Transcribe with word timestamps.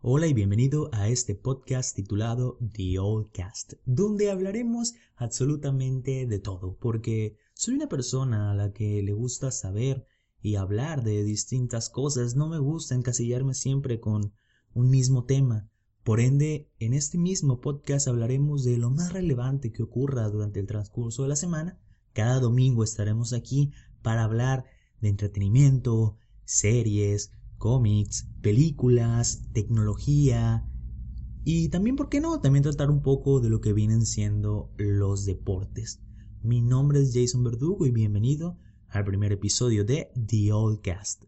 Hola 0.00 0.28
y 0.28 0.32
bienvenido 0.32 0.90
a 0.92 1.08
este 1.08 1.34
podcast 1.34 1.96
titulado 1.96 2.56
The 2.72 3.00
Old 3.00 3.32
Cast, 3.32 3.72
donde 3.84 4.30
hablaremos 4.30 4.94
absolutamente 5.16 6.24
de 6.24 6.38
todo, 6.38 6.76
porque 6.76 7.36
soy 7.52 7.74
una 7.74 7.88
persona 7.88 8.52
a 8.52 8.54
la 8.54 8.72
que 8.72 9.02
le 9.02 9.12
gusta 9.12 9.50
saber 9.50 10.06
y 10.40 10.54
hablar 10.54 11.02
de 11.02 11.24
distintas 11.24 11.90
cosas, 11.90 12.36
no 12.36 12.48
me 12.48 12.60
gusta 12.60 12.94
encasillarme 12.94 13.54
siempre 13.54 13.98
con 13.98 14.32
un 14.72 14.88
mismo 14.88 15.24
tema. 15.24 15.68
Por 16.04 16.20
ende, 16.20 16.70
en 16.78 16.94
este 16.94 17.18
mismo 17.18 17.60
podcast 17.60 18.06
hablaremos 18.06 18.62
de 18.62 18.78
lo 18.78 18.90
más 18.90 19.12
relevante 19.12 19.72
que 19.72 19.82
ocurra 19.82 20.28
durante 20.28 20.60
el 20.60 20.68
transcurso 20.68 21.24
de 21.24 21.30
la 21.30 21.36
semana. 21.36 21.76
Cada 22.12 22.38
domingo 22.38 22.84
estaremos 22.84 23.32
aquí 23.32 23.72
para 24.02 24.22
hablar 24.22 24.64
de 25.00 25.08
entretenimiento, 25.08 26.16
series, 26.44 27.32
cómics, 27.58 28.28
películas, 28.40 29.42
tecnología 29.52 30.64
y 31.44 31.68
también, 31.70 31.96
¿por 31.96 32.08
qué 32.08 32.20
no? 32.20 32.40
También 32.40 32.62
tratar 32.62 32.90
un 32.90 33.02
poco 33.02 33.40
de 33.40 33.48
lo 33.48 33.60
que 33.60 33.72
vienen 33.72 34.06
siendo 34.06 34.72
los 34.76 35.24
deportes. 35.24 36.00
Mi 36.42 36.62
nombre 36.62 37.00
es 37.00 37.12
Jason 37.14 37.42
Verdugo 37.42 37.86
y 37.86 37.90
bienvenido 37.90 38.58
al 38.88 39.04
primer 39.04 39.32
episodio 39.32 39.84
de 39.84 40.10
The 40.26 40.52
Old 40.52 40.80
Cast. 40.82 41.24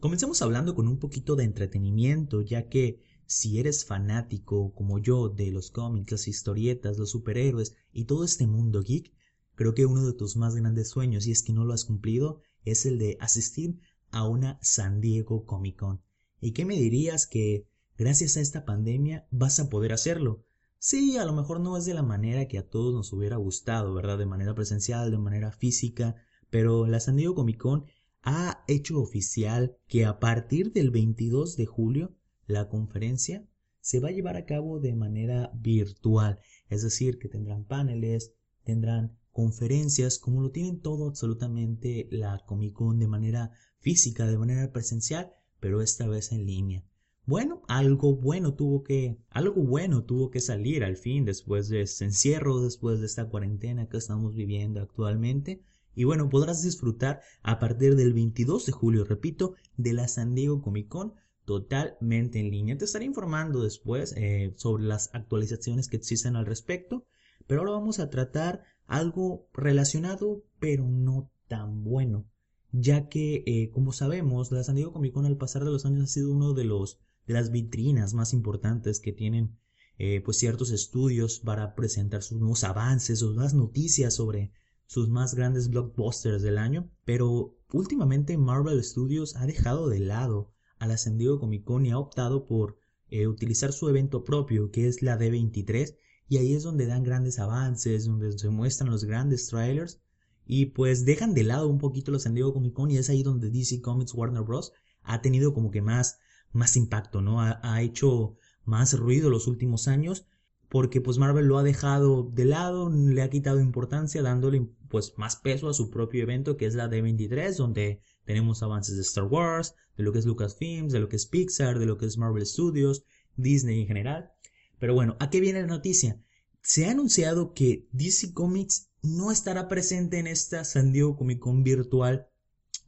Comencemos 0.00 0.40
hablando 0.42 0.74
con 0.74 0.86
un 0.86 0.98
poquito 0.98 1.34
de 1.34 1.44
entretenimiento, 1.44 2.40
ya 2.40 2.68
que 2.68 3.02
si 3.26 3.58
eres 3.58 3.84
fanático 3.84 4.72
como 4.72 5.00
yo 5.00 5.28
de 5.28 5.50
los 5.50 5.70
cómics, 5.70 6.12
las 6.12 6.28
historietas, 6.28 6.98
los 6.98 7.10
superhéroes 7.10 7.74
y 7.92 8.04
todo 8.04 8.24
este 8.24 8.46
mundo 8.46 8.80
geek, 8.80 9.12
Creo 9.58 9.74
que 9.74 9.86
uno 9.86 10.06
de 10.06 10.12
tus 10.12 10.36
más 10.36 10.54
grandes 10.54 10.88
sueños, 10.88 11.26
y 11.26 11.32
es 11.32 11.42
que 11.42 11.52
no 11.52 11.64
lo 11.64 11.72
has 11.74 11.84
cumplido, 11.84 12.42
es 12.64 12.86
el 12.86 12.96
de 12.96 13.18
asistir 13.20 13.80
a 14.12 14.24
una 14.24 14.56
San 14.62 15.00
Diego 15.00 15.46
Comic 15.46 15.80
Con. 15.80 16.00
¿Y 16.40 16.52
qué 16.52 16.64
me 16.64 16.76
dirías 16.76 17.26
que 17.26 17.66
gracias 17.96 18.36
a 18.36 18.40
esta 18.40 18.64
pandemia 18.64 19.26
vas 19.32 19.58
a 19.58 19.68
poder 19.68 19.92
hacerlo? 19.92 20.44
Sí, 20.78 21.16
a 21.16 21.24
lo 21.24 21.32
mejor 21.32 21.58
no 21.58 21.76
es 21.76 21.86
de 21.86 21.94
la 21.94 22.04
manera 22.04 22.46
que 22.46 22.56
a 22.56 22.68
todos 22.68 22.94
nos 22.94 23.12
hubiera 23.12 23.36
gustado, 23.36 23.92
¿verdad? 23.94 24.16
De 24.16 24.26
manera 24.26 24.54
presencial, 24.54 25.10
de 25.10 25.18
manera 25.18 25.50
física, 25.50 26.14
pero 26.50 26.86
la 26.86 27.00
San 27.00 27.16
Diego 27.16 27.34
Comic 27.34 27.58
Con 27.58 27.86
ha 28.22 28.62
hecho 28.68 29.00
oficial 29.00 29.76
que 29.88 30.04
a 30.04 30.20
partir 30.20 30.72
del 30.72 30.92
22 30.92 31.56
de 31.56 31.66
julio 31.66 32.14
la 32.46 32.68
conferencia 32.68 33.44
se 33.80 33.98
va 33.98 34.10
a 34.10 34.12
llevar 34.12 34.36
a 34.36 34.46
cabo 34.46 34.78
de 34.78 34.94
manera 34.94 35.50
virtual, 35.52 36.38
es 36.68 36.84
decir, 36.84 37.18
que 37.18 37.28
tendrán 37.28 37.64
paneles, 37.64 38.34
tendrán 38.62 39.18
conferencias, 39.38 40.18
como 40.18 40.42
lo 40.42 40.50
tienen 40.50 40.80
todo 40.80 41.06
absolutamente 41.06 42.08
la 42.10 42.42
Comic 42.44 42.72
Con 42.72 42.98
de 42.98 43.06
manera 43.06 43.52
física, 43.78 44.26
de 44.26 44.36
manera 44.36 44.72
presencial, 44.72 45.32
pero 45.60 45.80
esta 45.80 46.08
vez 46.08 46.32
en 46.32 46.44
línea. 46.44 46.84
Bueno, 47.24 47.62
algo 47.68 48.16
bueno 48.16 48.54
tuvo 48.54 48.82
que, 48.82 49.16
algo 49.30 49.62
bueno 49.62 50.02
tuvo 50.02 50.32
que 50.32 50.40
salir 50.40 50.82
al 50.82 50.96
fin 50.96 51.24
después 51.24 51.68
de 51.68 51.82
este 51.82 52.04
encierro, 52.06 52.60
después 52.60 52.98
de 52.98 53.06
esta 53.06 53.28
cuarentena 53.28 53.88
que 53.88 53.98
estamos 53.98 54.34
viviendo 54.34 54.80
actualmente. 54.80 55.62
Y 55.94 56.02
bueno, 56.02 56.28
podrás 56.28 56.64
disfrutar 56.64 57.20
a 57.44 57.60
partir 57.60 57.94
del 57.94 58.14
22 58.14 58.66
de 58.66 58.72
julio, 58.72 59.04
repito, 59.04 59.54
de 59.76 59.92
la 59.92 60.08
San 60.08 60.34
Diego 60.34 60.60
Comic 60.60 60.88
Con 60.88 61.14
totalmente 61.44 62.40
en 62.40 62.50
línea. 62.50 62.76
Te 62.76 62.86
estaré 62.86 63.04
informando 63.04 63.62
después 63.62 64.14
eh, 64.16 64.52
sobre 64.56 64.82
las 64.82 65.14
actualizaciones 65.14 65.86
que 65.86 65.96
existen 65.96 66.34
al 66.34 66.44
respecto, 66.44 67.06
pero 67.46 67.60
ahora 67.60 67.74
vamos 67.74 68.00
a 68.00 68.10
tratar 68.10 68.64
algo 68.88 69.46
relacionado 69.52 70.42
pero 70.58 70.88
no 70.88 71.30
tan 71.46 71.84
bueno, 71.84 72.26
ya 72.72 73.08
que 73.08 73.44
eh, 73.46 73.70
como 73.70 73.92
sabemos 73.92 74.50
la 74.50 74.64
San 74.64 74.74
Diego 74.74 74.92
Comic 74.92 75.12
Con 75.12 75.26
al 75.26 75.36
pasar 75.36 75.64
de 75.64 75.70
los 75.70 75.86
años 75.86 76.02
ha 76.02 76.06
sido 76.08 76.32
uno 76.32 76.54
de 76.54 76.64
los 76.64 76.98
de 77.26 77.34
las 77.34 77.52
vitrinas 77.52 78.14
más 78.14 78.32
importantes 78.32 78.98
que 78.98 79.12
tienen 79.12 79.56
eh, 79.98 80.22
pues 80.24 80.38
ciertos 80.38 80.70
estudios 80.70 81.40
para 81.40 81.74
presentar 81.74 82.22
sus 82.22 82.38
nuevos 82.38 82.64
avances, 82.64 83.18
sus 83.18 83.34
nuevas 83.34 83.54
noticias 83.54 84.14
sobre 84.14 84.52
sus 84.86 85.08
más 85.10 85.34
grandes 85.34 85.68
blockbusters 85.68 86.40
del 86.40 86.56
año, 86.56 86.90
pero 87.04 87.56
últimamente 87.72 88.38
Marvel 88.38 88.82
Studios 88.82 89.36
ha 89.36 89.44
dejado 89.44 89.88
de 89.88 90.00
lado 90.00 90.50
a 90.78 90.86
la 90.86 90.96
San 90.96 91.18
Diego 91.18 91.38
Comic 91.38 91.64
Con 91.64 91.84
y 91.84 91.90
ha 91.90 91.98
optado 91.98 92.46
por 92.46 92.78
eh, 93.10 93.26
utilizar 93.26 93.72
su 93.72 93.88
evento 93.88 94.24
propio, 94.24 94.70
que 94.70 94.86
es 94.86 95.02
la 95.02 95.18
D23, 95.18 95.96
y 96.28 96.36
ahí 96.36 96.54
es 96.54 96.62
donde 96.62 96.86
dan 96.86 97.02
grandes 97.02 97.38
avances, 97.38 98.06
donde 98.06 98.38
se 98.38 98.50
muestran 98.50 98.90
los 98.90 99.04
grandes 99.04 99.48
trailers 99.48 100.00
y 100.46 100.66
pues 100.66 101.04
dejan 101.04 101.34
de 101.34 101.44
lado 101.44 101.68
un 101.68 101.78
poquito 101.78 102.10
los 102.10 102.22
San 102.22 102.34
Diego 102.34 102.52
Comic 102.52 102.72
Con 102.72 102.90
y 102.90 102.96
es 102.96 103.10
ahí 103.10 103.22
donde 103.22 103.50
DC 103.50 103.80
Comics 103.80 104.14
Warner 104.14 104.42
Bros. 104.42 104.72
ha 105.02 105.20
tenido 105.20 105.54
como 105.54 105.70
que 105.70 105.82
más, 105.82 106.18
más 106.52 106.76
impacto, 106.76 107.20
¿no? 107.20 107.40
Ha, 107.40 107.60
ha 107.62 107.82
hecho 107.82 108.36
más 108.64 108.98
ruido 108.98 109.30
los 109.30 109.46
últimos 109.46 109.88
años 109.88 110.26
porque 110.68 111.00
pues 111.00 111.18
Marvel 111.18 111.46
lo 111.46 111.58
ha 111.58 111.62
dejado 111.62 112.24
de 112.24 112.44
lado, 112.44 112.90
le 112.90 113.22
ha 113.22 113.30
quitado 113.30 113.60
importancia 113.60 114.22
dándole 114.22 114.68
pues 114.88 115.14
más 115.16 115.36
peso 115.36 115.68
a 115.68 115.74
su 115.74 115.90
propio 115.90 116.22
evento 116.22 116.56
que 116.56 116.66
es 116.66 116.74
la 116.74 116.88
D23 116.88 117.56
donde 117.56 118.02
tenemos 118.24 118.62
avances 118.62 118.96
de 118.96 119.02
Star 119.02 119.24
Wars, 119.24 119.74
de 119.96 120.02
lo 120.04 120.12
que 120.12 120.18
es 120.18 120.26
Lucasfilms, 120.26 120.92
de 120.92 121.00
lo 121.00 121.08
que 121.08 121.16
es 121.16 121.26
Pixar, 121.26 121.78
de 121.78 121.86
lo 121.86 121.96
que 121.96 122.06
es 122.06 122.18
Marvel 122.18 122.44
Studios, 122.44 123.04
Disney 123.36 123.80
en 123.80 123.86
general. 123.86 124.32
Pero 124.78 124.94
bueno, 124.94 125.16
¿a 125.20 125.30
qué 125.30 125.40
viene 125.40 125.60
la 125.60 125.66
noticia? 125.66 126.22
Se 126.62 126.86
ha 126.86 126.90
anunciado 126.90 127.54
que 127.54 127.88
DC 127.92 128.32
Comics 128.32 128.90
no 129.02 129.30
estará 129.30 129.68
presente 129.68 130.18
en 130.18 130.26
esta 130.26 130.64
San 130.64 130.92
Diego 130.92 131.16
Comic 131.16 131.38
Con 131.38 131.62
virtual 131.62 132.28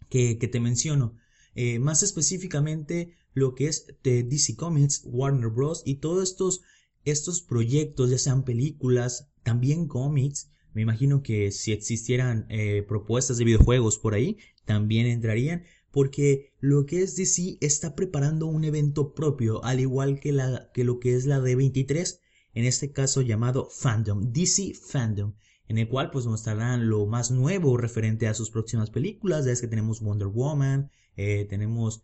que, 0.08 0.34
te 0.34 0.60
menciono. 0.60 1.16
Eh, 1.54 1.78
más 1.78 2.02
específicamente 2.02 3.14
lo 3.32 3.54
que 3.54 3.68
es 3.68 3.86
DC 4.02 4.56
Comics, 4.56 5.02
Warner 5.04 5.50
Bros. 5.50 5.82
y 5.84 5.96
todos 5.96 6.28
estos, 6.28 6.62
estos 7.04 7.42
proyectos, 7.42 8.10
ya 8.10 8.18
sean 8.18 8.44
películas, 8.44 9.30
también 9.42 9.86
cómics. 9.86 10.50
Me 10.72 10.82
imagino 10.82 11.22
que 11.22 11.50
si 11.50 11.72
existieran 11.72 12.46
eh, 12.48 12.84
propuestas 12.86 13.38
de 13.38 13.44
videojuegos 13.44 13.98
por 13.98 14.14
ahí, 14.14 14.38
también 14.64 15.06
entrarían 15.06 15.64
porque 15.90 16.52
lo 16.60 16.86
que 16.86 17.02
es 17.02 17.16
DC 17.16 17.58
está 17.60 17.94
preparando 17.94 18.46
un 18.46 18.64
evento 18.64 19.14
propio, 19.14 19.64
al 19.64 19.80
igual 19.80 20.20
que, 20.20 20.32
la, 20.32 20.70
que 20.72 20.84
lo 20.84 20.98
que 20.98 21.14
es 21.14 21.26
la 21.26 21.40
D23, 21.40 22.18
en 22.54 22.64
este 22.64 22.92
caso 22.92 23.22
llamado 23.22 23.68
Fandom, 23.70 24.32
DC 24.32 24.74
Fandom, 24.74 25.34
en 25.68 25.78
el 25.78 25.88
cual 25.88 26.10
pues 26.10 26.26
mostrarán 26.26 26.88
lo 26.88 27.06
más 27.06 27.30
nuevo 27.30 27.76
referente 27.76 28.26
a 28.26 28.34
sus 28.34 28.50
próximas 28.50 28.90
películas, 28.90 29.44
ya 29.44 29.52
es 29.52 29.60
que 29.60 29.68
tenemos 29.68 30.00
Wonder 30.00 30.28
Woman, 30.28 30.90
eh, 31.16 31.46
tenemos, 31.48 32.02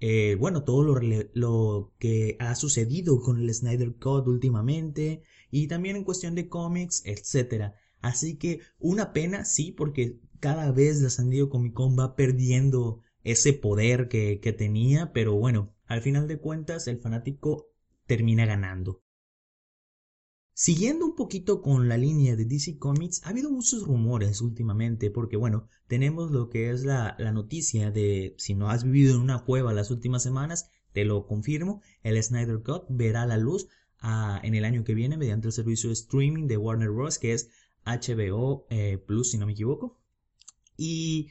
eh, 0.00 0.36
bueno, 0.38 0.64
todo 0.64 0.82
lo, 0.82 1.00
lo 1.32 1.94
que 1.98 2.36
ha 2.40 2.54
sucedido 2.54 3.20
con 3.20 3.38
el 3.40 3.52
Snyder 3.52 3.94
Cut 3.96 4.26
últimamente, 4.26 5.22
y 5.50 5.68
también 5.68 5.96
en 5.96 6.04
cuestión 6.04 6.34
de 6.34 6.48
cómics, 6.48 7.02
etc. 7.06 7.72
Así 8.00 8.36
que 8.36 8.60
una 8.78 9.12
pena, 9.12 9.44
sí, 9.44 9.72
porque 9.72 10.20
cada 10.40 10.70
vez 10.70 11.00
la 11.00 11.10
San 11.10 11.30
Diego 11.30 11.48
Comic 11.48 11.72
Con 11.72 11.98
va 11.98 12.14
perdiendo 12.14 13.00
ese 13.30 13.52
poder 13.52 14.08
que, 14.08 14.40
que 14.40 14.52
tenía, 14.52 15.12
pero 15.12 15.34
bueno, 15.34 15.74
al 15.86 16.02
final 16.02 16.28
de 16.28 16.38
cuentas 16.38 16.86
el 16.88 16.98
fanático 16.98 17.68
termina 18.06 18.46
ganando. 18.46 19.02
Siguiendo 20.54 21.06
un 21.06 21.14
poquito 21.14 21.62
con 21.62 21.88
la 21.88 21.96
línea 21.96 22.34
de 22.34 22.44
DC 22.44 22.78
Comics, 22.78 23.24
ha 23.24 23.28
habido 23.28 23.48
muchos 23.50 23.84
rumores 23.84 24.40
últimamente, 24.40 25.08
porque 25.08 25.36
bueno, 25.36 25.68
tenemos 25.86 26.32
lo 26.32 26.50
que 26.50 26.70
es 26.70 26.84
la, 26.84 27.14
la, 27.20 27.30
noticia 27.30 27.92
de 27.92 28.34
si 28.38 28.54
no 28.54 28.68
has 28.68 28.82
vivido 28.82 29.14
en 29.14 29.20
una 29.20 29.44
cueva 29.44 29.72
las 29.72 29.92
últimas 29.92 30.24
semanas, 30.24 30.68
te 30.92 31.04
lo 31.04 31.28
confirmo, 31.28 31.80
el 32.02 32.20
Snyder 32.20 32.60
Cut 32.64 32.86
verá 32.88 33.24
la 33.24 33.36
luz 33.36 33.68
ah, 34.00 34.40
en 34.42 34.56
el 34.56 34.64
año 34.64 34.82
que 34.82 34.94
viene 34.94 35.16
mediante 35.16 35.46
el 35.46 35.52
servicio 35.52 35.90
de 35.90 35.94
streaming 35.94 36.48
de 36.48 36.56
Warner 36.56 36.90
Bros. 36.90 37.20
que 37.20 37.34
es 37.34 37.50
HBO 37.84 38.66
eh, 38.68 38.98
Plus, 38.98 39.30
si 39.30 39.38
no 39.38 39.46
me 39.46 39.52
equivoco. 39.52 40.00
Y 40.76 41.30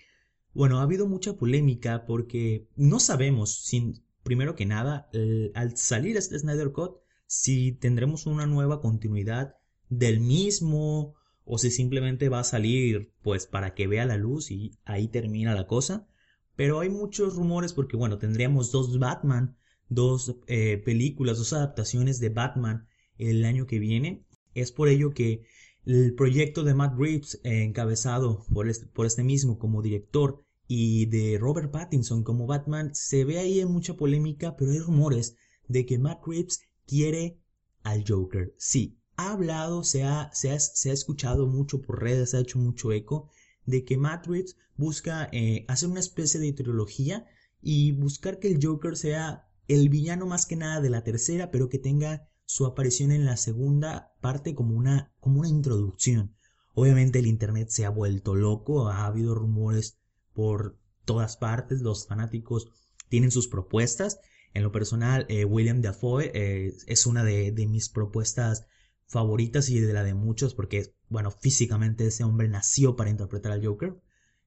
bueno, 0.57 0.79
ha 0.79 0.81
habido 0.81 1.07
mucha 1.07 1.37
polémica 1.37 2.07
porque 2.07 2.67
no 2.75 2.99
sabemos, 2.99 3.63
sin, 3.63 4.03
primero 4.23 4.55
que 4.55 4.65
nada, 4.65 5.07
al 5.53 5.77
salir 5.77 6.17
este 6.17 6.39
Snyder 6.39 6.71
Cut, 6.71 6.97
si 7.27 7.73
tendremos 7.73 8.25
una 8.25 8.47
nueva 8.47 8.81
continuidad 8.81 9.53
del 9.87 10.19
mismo 10.19 11.13
o 11.45 11.59
si 11.59 11.69
simplemente 11.69 12.27
va 12.29 12.39
a 12.39 12.43
salir 12.43 13.13
pues 13.21 13.45
para 13.45 13.75
que 13.75 13.85
vea 13.85 14.07
la 14.07 14.17
luz 14.17 14.49
y 14.49 14.71
ahí 14.83 15.07
termina 15.09 15.53
la 15.53 15.67
cosa. 15.67 16.07
Pero 16.55 16.79
hay 16.79 16.89
muchos 16.89 17.35
rumores 17.35 17.73
porque 17.73 17.95
bueno, 17.95 18.17
tendríamos 18.17 18.71
dos 18.71 18.97
Batman, 18.97 19.57
dos 19.89 20.37
eh, 20.47 20.81
películas, 20.83 21.37
dos 21.37 21.53
adaptaciones 21.53 22.19
de 22.19 22.29
Batman 22.29 22.87
el 23.19 23.45
año 23.45 23.67
que 23.67 23.77
viene. 23.77 24.25
Es 24.55 24.71
por 24.71 24.87
ello 24.87 25.11
que 25.11 25.43
el 25.85 26.15
proyecto 26.15 26.63
de 26.63 26.73
Matt 26.73 26.97
Reeves, 26.97 27.39
encabezado 27.43 28.43
por 28.51 28.67
este, 28.67 28.87
por 28.87 29.05
este 29.05 29.23
mismo 29.23 29.59
como 29.59 29.83
director, 29.83 30.46
y 30.67 31.05
de 31.05 31.37
Robert 31.39 31.71
Pattinson 31.71 32.23
como 32.23 32.45
Batman, 32.45 32.93
se 32.93 33.23
ve 33.25 33.39
ahí 33.39 33.59
en 33.59 33.71
mucha 33.71 33.95
polémica, 33.95 34.55
pero 34.57 34.71
hay 34.71 34.79
rumores 34.79 35.35
de 35.67 35.85
que 35.85 35.97
Matt 35.97 36.25
Reeves 36.25 36.61
quiere 36.85 37.39
al 37.83 38.03
Joker. 38.07 38.53
Sí, 38.57 38.99
ha 39.15 39.31
hablado, 39.31 39.83
se 39.83 40.03
ha, 40.03 40.29
se 40.33 40.51
ha, 40.51 40.59
se 40.59 40.89
ha 40.89 40.93
escuchado 40.93 41.47
mucho 41.47 41.81
por 41.81 42.01
redes, 42.01 42.31
se 42.31 42.37
ha 42.37 42.41
hecho 42.41 42.59
mucho 42.59 42.91
eco 42.91 43.29
de 43.65 43.83
que 43.83 43.97
Matt 43.97 44.27
Reeves 44.27 44.57
busca 44.75 45.29
eh, 45.31 45.65
hacer 45.67 45.89
una 45.89 45.99
especie 45.99 46.39
de 46.39 46.53
trilogía 46.53 47.25
y 47.61 47.91
buscar 47.93 48.39
que 48.39 48.47
el 48.47 48.59
Joker 48.61 48.95
sea 48.95 49.47
el 49.67 49.89
villano 49.89 50.25
más 50.25 50.45
que 50.45 50.55
nada 50.55 50.81
de 50.81 50.89
la 50.89 51.03
tercera, 51.03 51.51
pero 51.51 51.69
que 51.69 51.79
tenga 51.79 52.29
su 52.45 52.65
aparición 52.65 53.11
en 53.11 53.25
la 53.25 53.35
segunda 53.35 54.13
parte 54.21 54.55
como 54.55 54.75
una, 54.77 55.11
como 55.19 55.39
una 55.39 55.49
introducción. 55.49 56.33
Obviamente 56.73 57.19
el 57.19 57.27
Internet 57.27 57.69
se 57.69 57.85
ha 57.85 57.89
vuelto 57.89 58.35
loco, 58.35 58.87
ha 58.87 59.05
habido 59.05 59.35
rumores 59.35 59.97
por 60.37 60.77
todas 61.03 61.35
partes, 61.35 61.81
los 61.81 62.05
fanáticos 62.05 62.67
tienen 63.09 63.31
sus 63.31 63.47
propuestas. 63.47 64.19
En 64.53 64.61
lo 64.61 64.71
personal, 64.71 65.25
eh, 65.29 65.45
William 65.45 65.81
Dafoe 65.81 66.31
eh, 66.31 66.75
es 66.85 67.07
una 67.07 67.23
de, 67.23 67.51
mis 67.67 67.89
propuestas 67.89 68.67
favoritas 69.07 69.67
y 69.69 69.79
de 69.79 69.93
la 69.93 70.03
de 70.03 70.13
muchos, 70.13 70.53
porque, 70.53 70.93
bueno, 71.09 71.31
físicamente 71.31 72.05
ese 72.05 72.23
hombre 72.23 72.49
nació 72.49 72.95
para 72.95 73.09
interpretar 73.09 73.51
al 73.51 73.65
Joker. 73.65 73.99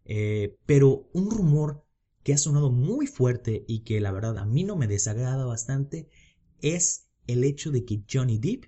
Eh, 0.04 0.58
pero 0.64 1.08
un 1.12 1.28
rumor 1.28 1.84
que 2.22 2.34
ha 2.34 2.38
sonado 2.38 2.70
muy 2.70 3.08
fuerte 3.08 3.64
y 3.66 3.80
que 3.80 4.00
la 4.00 4.12
verdad 4.12 4.38
a 4.38 4.46
mí 4.46 4.62
no 4.62 4.76
me 4.76 4.86
desagrada 4.86 5.44
bastante 5.44 6.08
es 6.62 7.08
el 7.26 7.42
hecho 7.42 7.72
de 7.72 7.84
que 7.84 8.04
Johnny 8.08 8.38
Depp 8.38 8.66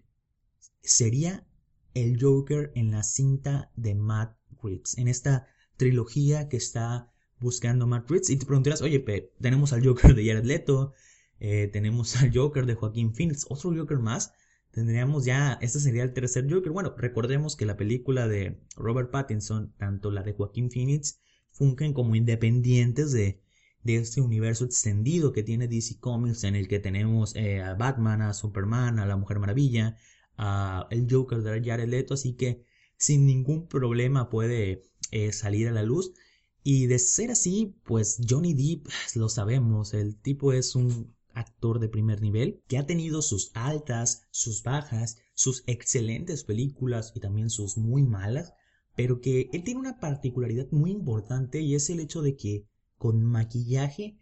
sería 0.82 1.46
el 1.94 2.20
Joker 2.20 2.72
en 2.74 2.90
la 2.90 3.04
cinta 3.04 3.70
de 3.76 3.94
Matt 3.94 4.36
Reeves, 4.60 4.98
en 4.98 5.06
esta 5.06 5.46
trilogía 5.76 6.48
que 6.48 6.56
está 6.56 7.11
buscando 7.42 7.86
Matt 7.86 8.08
Reeves. 8.10 8.30
Y 8.30 8.36
te 8.36 8.46
preguntarás, 8.46 8.82
oye, 8.82 9.04
tenemos 9.40 9.72
al 9.72 9.84
Joker 9.84 10.14
de 10.14 10.26
Jared 10.26 10.44
Leto, 10.44 10.92
eh, 11.40 11.68
tenemos 11.72 12.16
al 12.22 12.32
Joker 12.34 12.66
de 12.66 12.74
Joaquín 12.74 13.14
Phoenix, 13.14 13.46
otro 13.48 13.74
Joker 13.76 13.98
más. 13.98 14.32
Tendríamos 14.70 15.26
ya, 15.26 15.58
este 15.60 15.80
sería 15.80 16.02
el 16.02 16.14
tercer 16.14 16.50
Joker. 16.50 16.72
Bueno, 16.72 16.94
recordemos 16.96 17.56
que 17.56 17.66
la 17.66 17.76
película 17.76 18.26
de 18.26 18.58
Robert 18.76 19.10
Pattinson, 19.10 19.74
tanto 19.76 20.10
la 20.10 20.22
de 20.22 20.32
Joaquín 20.32 20.70
Phoenix, 20.70 21.20
fungen 21.50 21.92
como 21.92 22.14
independientes 22.14 23.12
de, 23.12 23.42
de 23.82 23.96
este 23.96 24.20
universo 24.20 24.64
extendido 24.64 25.32
que 25.32 25.42
tiene 25.42 25.68
DC 25.68 25.98
Comics 26.00 26.44
en 26.44 26.56
el 26.56 26.68
que 26.68 26.78
tenemos 26.78 27.36
eh, 27.36 27.60
a 27.60 27.74
Batman, 27.74 28.22
a 28.22 28.32
Superman, 28.32 28.98
a 28.98 29.06
la 29.06 29.16
Mujer 29.16 29.38
Maravilla, 29.38 29.96
a 30.38 30.86
el 30.90 31.06
Joker 31.10 31.42
de 31.42 31.62
Jared 31.62 31.88
Leto, 31.88 32.14
así 32.14 32.34
que 32.34 32.64
sin 32.96 33.26
ningún 33.26 33.66
problema 33.66 34.30
puede 34.30 34.84
eh, 35.10 35.32
salir 35.32 35.68
a 35.68 35.72
la 35.72 35.82
luz. 35.82 36.14
Y 36.64 36.86
de 36.86 36.98
ser 36.98 37.30
así, 37.30 37.74
pues 37.84 38.20
Johnny 38.28 38.54
Depp, 38.54 38.88
lo 39.16 39.28
sabemos, 39.28 39.94
el 39.94 40.16
tipo 40.16 40.52
es 40.52 40.74
un 40.74 41.14
actor 41.34 41.78
de 41.80 41.88
primer 41.88 42.20
nivel 42.20 42.62
que 42.68 42.78
ha 42.78 42.86
tenido 42.86 43.22
sus 43.22 43.50
altas, 43.54 44.26
sus 44.30 44.62
bajas, 44.62 45.16
sus 45.34 45.64
excelentes 45.66 46.44
películas 46.44 47.12
y 47.14 47.20
también 47.20 47.50
sus 47.50 47.78
muy 47.78 48.02
malas, 48.02 48.52
pero 48.94 49.20
que 49.20 49.48
él 49.52 49.64
tiene 49.64 49.80
una 49.80 49.98
particularidad 49.98 50.66
muy 50.70 50.90
importante 50.90 51.60
y 51.60 51.74
es 51.74 51.88
el 51.90 52.00
hecho 52.00 52.22
de 52.22 52.36
que 52.36 52.66
con 52.98 53.24
maquillaje 53.24 54.18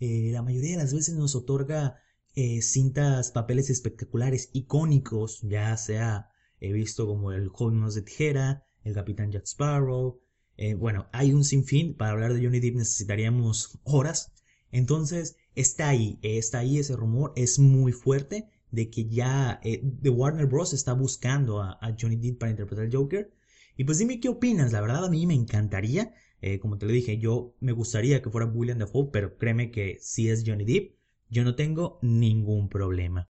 eh, 0.00 0.30
la 0.32 0.42
mayoría 0.42 0.72
de 0.72 0.82
las 0.82 0.94
veces 0.94 1.14
nos 1.14 1.34
otorga 1.34 1.98
eh, 2.34 2.62
cintas, 2.62 3.30
papeles 3.30 3.70
espectaculares, 3.70 4.50
icónicos, 4.52 5.40
ya 5.42 5.76
sea 5.76 6.30
he 6.60 6.72
visto 6.72 7.06
como 7.06 7.32
el 7.32 7.48
joven 7.48 7.86
de 7.88 8.02
tijera, 8.02 8.64
el 8.82 8.94
capitán 8.94 9.30
Jack 9.30 9.44
Sparrow, 9.44 10.20
eh, 10.56 10.74
bueno, 10.74 11.08
hay 11.12 11.32
un 11.32 11.44
sinfín, 11.44 11.94
para 11.94 12.12
hablar 12.12 12.34
de 12.34 12.44
Johnny 12.44 12.60
Depp 12.60 12.76
necesitaríamos 12.76 13.78
horas, 13.84 14.32
entonces 14.70 15.36
está 15.54 15.88
ahí, 15.88 16.18
está 16.22 16.60
ahí 16.60 16.78
ese 16.78 16.96
rumor, 16.96 17.32
es 17.36 17.58
muy 17.58 17.92
fuerte 17.92 18.48
de 18.70 18.90
que 18.90 19.08
ya 19.08 19.60
The 19.62 20.10
Warner 20.10 20.46
Bros. 20.46 20.72
está 20.72 20.94
buscando 20.94 21.62
a, 21.62 21.78
Johnny 21.98 22.16
Depp 22.16 22.38
para 22.38 22.50
interpretar 22.50 22.86
el 22.86 22.94
Joker, 22.94 23.32
y 23.76 23.84
pues 23.84 23.98
dime 23.98 24.20
qué 24.20 24.28
opinas, 24.28 24.72
la 24.72 24.80
verdad 24.80 25.04
a 25.04 25.10
mí 25.10 25.26
me 25.26 25.34
encantaría, 25.34 26.12
eh, 26.46 26.58
como 26.58 26.76
te 26.76 26.84
lo 26.84 26.92
dije, 26.92 27.16
yo 27.16 27.56
me 27.60 27.72
gustaría 27.72 28.20
que 28.20 28.28
fuera 28.28 28.46
William 28.46 28.78
Dafoe, 28.78 29.08
pero 29.10 29.38
créeme 29.38 29.70
que 29.70 29.96
si 30.02 30.28
es 30.28 30.44
Johnny 30.46 30.66
Depp, 30.66 30.94
yo 31.30 31.42
no 31.42 31.54
tengo 31.54 31.98
ningún 32.02 32.68
problema. 32.68 33.30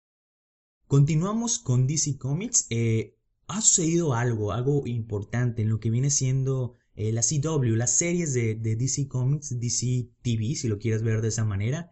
Continuamos 0.86 1.58
con 1.58 1.88
DC 1.88 2.20
Comics. 2.20 2.68
Eh, 2.70 3.18
ha 3.48 3.62
sucedido 3.62 4.14
algo, 4.14 4.52
algo 4.52 4.86
importante 4.86 5.64
en 5.64 5.70
lo 5.70 5.80
que 5.80 5.90
viene 5.90 6.12
siendo 6.12 6.76
eh, 7.00 7.14
la 7.14 7.22
CW, 7.22 7.76
las 7.78 7.96
series 7.96 8.34
de, 8.34 8.56
DC 8.56 9.08
Comics, 9.08 9.58
DC 9.58 10.10
TV, 10.22 10.56
si 10.56 10.68
lo 10.68 10.80
quieres 10.80 11.02
ver 11.02 11.22
de 11.22 11.30
esa 11.30 11.46
manera. 11.46 11.92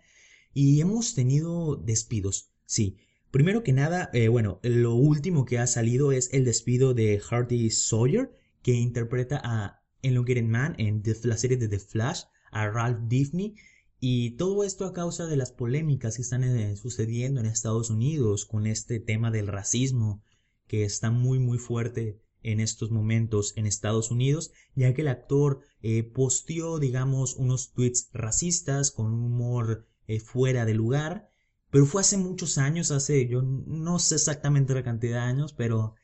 Y 0.54 0.82
hemos 0.82 1.16
tenido 1.16 1.78
despidos, 1.78 2.52
sí. 2.66 2.98
Primero 3.32 3.64
que 3.64 3.72
nada, 3.72 4.10
eh, 4.12 4.28
bueno, 4.28 4.60
lo 4.64 4.96
último 4.96 5.46
que 5.46 5.60
ha 5.60 5.68
salido 5.68 6.12
es 6.12 6.34
el 6.34 6.44
despido 6.44 6.94
de 6.94 7.20
Hardy 7.20 7.70
Sawyer, 7.70 8.32
que 8.62 8.74
interpreta 8.74 9.40
a 9.42 9.82
Elongated 10.02 10.44
Man 10.44 10.76
en 10.78 11.02
la 11.24 11.38
serie 11.38 11.56
de 11.56 11.70
The 11.70 11.80
Flash, 11.80 12.24
a 12.52 12.68
Ralph 12.70 13.08
Dibny, 13.08 13.56
y 14.02 14.32
todo 14.32 14.66
esto 14.66 14.84
a 14.84 14.92
causa 14.92 15.26
de 15.26 15.38
las 15.38 15.54
polémicas 15.54 16.18
que 16.18 16.22
están 16.22 16.44
eh, 16.44 16.76
sucediendo 16.76 17.40
en 17.40 17.46
Estados 17.46 17.90
Unidos 17.90 18.46
con 18.46 18.68
este 18.68 19.00
tema 19.00 19.32
del 19.32 19.48
racismo, 19.48 20.22
que 20.68 20.84
está 20.84 21.12
muy 21.12 21.40
muy 21.40 21.60
fuerte 21.60 22.20
en 22.52 22.60
estos 22.60 22.92
momentos 22.92 23.54
en 23.56 23.66
Estados 23.66 24.12
Unidos, 24.12 24.52
ya 24.76 24.94
que 24.94 25.02
el 25.02 25.08
actor 25.08 25.62
eh, 25.82 26.04
posteó, 26.04 26.80
digamos, 26.80 27.36
unos 27.36 27.74
tweets 27.74 28.10
racistas 28.14 28.92
con 28.92 29.08
un 29.08 29.24
humor 29.24 29.88
eh, 30.08 30.20
fuera 30.20 30.66
de 30.66 30.74
lugar, 30.74 31.30
pero 31.70 31.86
fue 31.86 32.02
hace 32.02 32.18
muchos 32.18 32.58
años, 32.58 32.92
hace, 32.92 33.28
yo 33.28 33.42
no 33.42 34.00
sé 34.00 34.16
exactamente 34.16 34.74
la 34.74 34.84
cantidad 34.84 35.24
de 35.24 35.32
años, 35.32 35.54
pero 35.54 35.96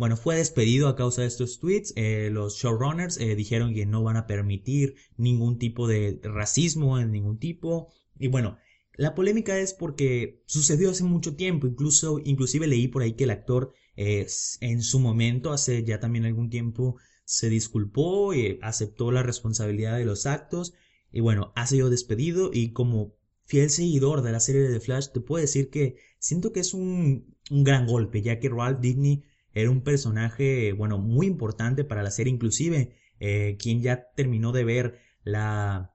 bueno, 0.00 0.16
fue 0.16 0.36
despedido 0.36 0.88
a 0.88 0.96
causa 0.96 1.20
de 1.20 1.28
estos 1.28 1.60
tweets. 1.60 1.92
Eh, 1.94 2.30
los 2.32 2.56
showrunners 2.56 3.18
eh, 3.18 3.36
dijeron 3.36 3.74
que 3.74 3.84
no 3.84 4.02
van 4.02 4.16
a 4.16 4.26
permitir 4.26 4.94
ningún 5.18 5.58
tipo 5.58 5.86
de 5.86 6.18
racismo 6.22 6.98
en 6.98 7.12
ningún 7.12 7.38
tipo. 7.38 7.92
Y 8.18 8.28
bueno, 8.28 8.56
la 8.94 9.14
polémica 9.14 9.58
es 9.58 9.74
porque 9.74 10.42
sucedió 10.46 10.90
hace 10.90 11.04
mucho 11.04 11.36
tiempo. 11.36 11.66
Incluso, 11.66 12.18
inclusive 12.24 12.66
leí 12.66 12.88
por 12.88 13.02
ahí 13.02 13.12
que 13.12 13.24
el 13.24 13.30
actor 13.30 13.74
eh, 14.02 14.26
en 14.62 14.82
su 14.82 14.98
momento, 14.98 15.52
hace 15.52 15.84
ya 15.84 16.00
también 16.00 16.24
algún 16.24 16.48
tiempo, 16.48 16.96
se 17.26 17.50
disculpó 17.50 18.32
y 18.32 18.58
aceptó 18.62 19.12
la 19.12 19.22
responsabilidad 19.22 19.98
de 19.98 20.06
los 20.06 20.24
actos. 20.24 20.72
Y 21.12 21.20
bueno, 21.20 21.52
ha 21.54 21.66
sido 21.66 21.90
despedido 21.90 22.50
y 22.50 22.72
como 22.72 23.14
fiel 23.44 23.68
seguidor 23.68 24.22
de 24.22 24.32
la 24.32 24.40
serie 24.40 24.62
de 24.62 24.72
The 24.72 24.80
Flash, 24.80 25.08
te 25.12 25.20
puedo 25.20 25.42
decir 25.42 25.68
que 25.68 25.96
siento 26.18 26.50
que 26.50 26.60
es 26.60 26.72
un, 26.72 27.36
gran 27.50 27.86
golpe, 27.86 28.22
ya 28.22 28.38
que 28.40 28.48
Ralph 28.48 28.80
Disney 28.80 29.24
era 29.52 29.70
un 29.70 29.82
personaje, 29.82 30.72
bueno, 30.72 30.96
muy 30.96 31.26
importante 31.26 31.84
para 31.84 32.02
la 32.02 32.10
serie, 32.10 32.32
inclusive 32.32 32.96
eh, 33.18 33.58
quien 33.60 33.82
ya 33.82 34.06
terminó 34.16 34.52
de 34.52 34.64
ver 34.64 34.98
la, 35.24 35.94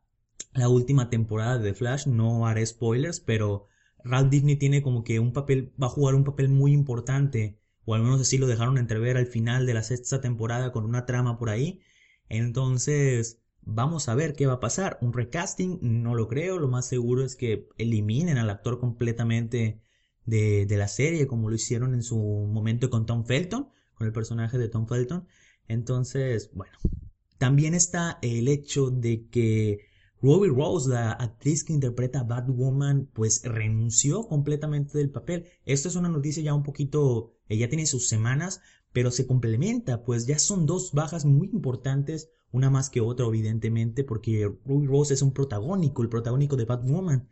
la 0.54 0.70
última 0.70 1.10
temporada 1.10 1.58
de 1.58 1.72
The 1.72 1.76
Flash, 1.76 2.06
no 2.06 2.46
haré 2.46 2.64
spoilers, 2.68 3.20
pero 3.20 3.66
Ralph 4.04 4.30
Disney 4.30 4.58
tiene 4.58 4.84
como 4.84 5.04
que 5.04 5.20
un 5.20 5.34
papel, 5.34 5.74
va 5.82 5.88
a 5.88 5.90
jugar 5.90 6.14
un 6.14 6.24
papel 6.24 6.50
muy 6.50 6.72
importante, 6.72 7.58
o 7.86 7.96
al 7.96 8.04
menos 8.04 8.22
así 8.22 8.38
lo 8.38 8.48
dejaron 8.48 8.78
entrever 8.78 9.18
al 9.18 9.28
final 9.28 9.66
de 9.66 9.74
la 9.74 9.84
sexta 9.84 10.22
temporada 10.22 10.72
con 10.72 10.86
una 10.86 11.06
trama 11.06 11.38
por 11.38 11.50
ahí. 11.50 11.82
Entonces, 12.30 13.40
Vamos 13.66 14.10
a 14.10 14.16
ver 14.16 14.36
qué 14.36 14.46
va 14.46 14.54
a 14.54 14.60
pasar. 14.60 15.00
Un 15.02 15.12
recasting, 15.12 15.80
no 15.82 16.14
lo 16.14 16.28
creo. 16.28 16.60
Lo 16.60 16.68
más 16.68 16.88
seguro 16.88 17.24
es 17.26 17.36
que 17.36 17.68
eliminen 17.80 18.38
al 18.38 18.52
actor 18.52 18.80
completamente 18.80 19.82
de, 20.26 20.68
la 20.70 20.88
serie, 20.88 21.26
como 21.26 21.50
lo 21.50 21.56
hicieron 21.56 21.96
en 21.96 22.04
su 22.04 22.18
momento 22.18 22.92
con 22.92 23.08
Tom 23.08 23.26
Felton, 23.26 23.70
con 23.96 24.06
el 24.06 24.14
personaje 24.14 24.60
de 24.60 24.70
Tom 24.70 24.88
Felton. 24.88 25.28
Entonces, 25.68 26.52
bueno. 26.54 26.78
También 27.40 27.74
está 27.74 28.20
el 28.22 28.48
hecho 28.48 28.92
de 28.92 29.28
que 29.28 29.88
Ruby 30.22 30.50
Rose, 30.50 30.90
la 30.90 31.12
actriz 31.12 31.64
que 31.64 31.74
interpreta 31.74 32.22
a 32.22 32.24
Batwoman, 32.24 33.10
pues 33.14 33.42
renunció 33.44 34.28
completamente 34.28 34.98
del 34.98 35.12
papel. 35.12 35.46
Esto 35.66 35.90
es 35.90 35.96
una 35.96 36.10
noticia 36.10 36.42
ya 36.42 36.54
un 36.54 36.64
poquito, 36.64 37.34
ella 37.48 37.70
tiene 37.70 37.86
sus 37.86 38.08
semanas, 38.08 38.62
pero 38.94 39.12
se 39.12 39.28
complementa, 39.28 40.04
pues 40.04 40.26
ya 40.26 40.40
son 40.40 40.66
dos 40.66 40.94
bajas 40.94 41.26
muy 41.26 41.50
importantes 41.52 42.30
una 42.56 42.70
más 42.70 42.90
que 42.90 43.02
otra, 43.02 43.26
evidentemente, 43.26 44.04
porque 44.06 44.50
Ruby 44.66 44.88
Rose 44.88 45.14
es 45.14 45.22
un 45.22 45.34
protagónico, 45.34 46.02
el 46.02 46.10
protagónico 46.10 46.56
de 46.56 46.66
Batwoman. 46.66 47.30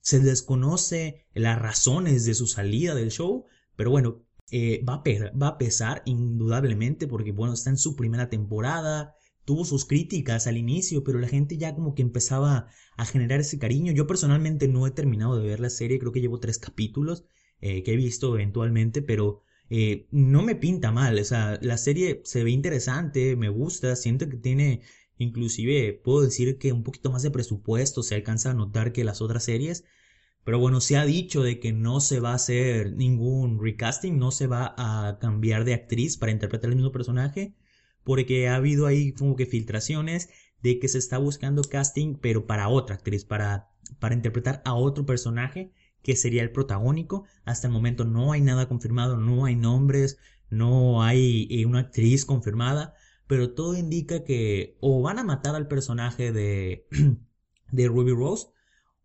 Se 0.00 0.20
desconoce 0.20 1.26
las 1.32 1.58
razones 1.58 2.26
de 2.26 2.34
su 2.34 2.46
salida 2.46 2.94
del 2.94 3.10
show, 3.10 3.46
pero 3.74 3.90
bueno, 3.90 4.22
eh, 4.50 4.84
va, 4.86 4.94
a 4.96 5.36
va 5.36 5.48
a 5.48 5.58
pesar 5.58 6.02
indudablemente 6.04 7.06
porque, 7.06 7.32
bueno, 7.32 7.54
está 7.54 7.70
en 7.70 7.78
su 7.78 7.96
primera 7.96 8.28
temporada, 8.28 9.14
tuvo 9.44 9.64
sus 9.64 9.84
críticas 9.84 10.46
al 10.46 10.56
inicio, 10.56 11.04
pero 11.04 11.18
la 11.18 11.28
gente 11.28 11.56
ya 11.56 11.74
como 11.74 11.94
que 11.94 12.02
empezaba 12.02 12.68
a 12.96 13.06
generar 13.06 13.40
ese 13.40 13.58
cariño. 13.58 13.92
Yo 13.92 14.06
personalmente 14.06 14.68
no 14.68 14.86
he 14.86 14.90
terminado 14.90 15.38
de 15.38 15.48
ver 15.48 15.60
la 15.60 15.70
serie, 15.70 15.98
creo 15.98 16.12
que 16.12 16.20
llevo 16.20 16.40
tres 16.40 16.58
capítulos 16.58 17.24
eh, 17.60 17.82
que 17.82 17.92
he 17.92 17.96
visto 17.96 18.34
eventualmente, 18.34 19.02
pero 19.02 19.42
eh, 19.70 20.06
no 20.10 20.42
me 20.42 20.56
pinta 20.56 20.90
mal, 20.90 21.18
o 21.18 21.24
sea, 21.24 21.58
la 21.62 21.78
serie 21.78 22.22
se 22.24 22.42
ve 22.42 22.50
interesante, 22.50 23.36
me 23.36 23.48
gusta, 23.48 23.94
siento 23.96 24.28
que 24.28 24.36
tiene, 24.36 24.82
inclusive 25.16 25.92
puedo 25.92 26.22
decir 26.22 26.58
que 26.58 26.72
un 26.72 26.82
poquito 26.82 27.10
más 27.10 27.22
de 27.22 27.30
presupuesto 27.30 28.02
se 28.02 28.16
alcanza 28.16 28.50
a 28.50 28.54
notar 28.54 28.92
que 28.92 29.04
las 29.04 29.20
otras 29.22 29.44
series, 29.44 29.84
pero 30.44 30.58
bueno, 30.58 30.80
se 30.80 30.96
ha 30.96 31.04
dicho 31.04 31.42
de 31.42 31.60
que 31.60 31.72
no 31.72 32.00
se 32.00 32.18
va 32.18 32.32
a 32.32 32.34
hacer 32.34 32.92
ningún 32.96 33.62
recasting, 33.62 34.18
no 34.18 34.32
se 34.32 34.46
va 34.48 34.74
a 34.76 35.18
cambiar 35.20 35.64
de 35.64 35.74
actriz 35.74 36.16
para 36.16 36.32
interpretar 36.32 36.70
el 36.70 36.76
mismo 36.76 36.92
personaje, 36.92 37.54
porque 38.10 38.48
ha 38.48 38.56
habido 38.56 38.88
ahí 38.88 39.12
como 39.12 39.36
que 39.36 39.46
filtraciones 39.46 40.30
de 40.64 40.80
que 40.80 40.88
se 40.88 40.98
está 40.98 41.16
buscando 41.18 41.62
casting, 41.62 42.16
pero 42.16 42.44
para 42.44 42.68
otra 42.68 42.96
actriz, 42.96 43.24
para, 43.24 43.70
para 44.00 44.16
interpretar 44.16 44.62
a 44.64 44.74
otro 44.74 45.06
personaje 45.06 45.70
que 46.02 46.16
sería 46.16 46.42
el 46.42 46.50
protagónico. 46.50 47.24
Hasta 47.44 47.68
el 47.68 47.72
momento 47.72 48.04
no 48.04 48.32
hay 48.32 48.40
nada 48.40 48.66
confirmado, 48.66 49.16
no 49.16 49.44
hay 49.44 49.54
nombres, 49.54 50.18
no 50.48 51.04
hay 51.04 51.46
eh, 51.52 51.66
una 51.66 51.78
actriz 51.78 52.24
confirmada, 52.24 52.94
pero 53.28 53.54
todo 53.54 53.78
indica 53.78 54.24
que 54.24 54.76
o 54.80 55.00
van 55.02 55.20
a 55.20 55.22
matar 55.22 55.54
al 55.54 55.68
personaje 55.68 56.32
de, 56.32 56.88
de 57.70 57.86
Ruby 57.86 58.10
Rose 58.10 58.48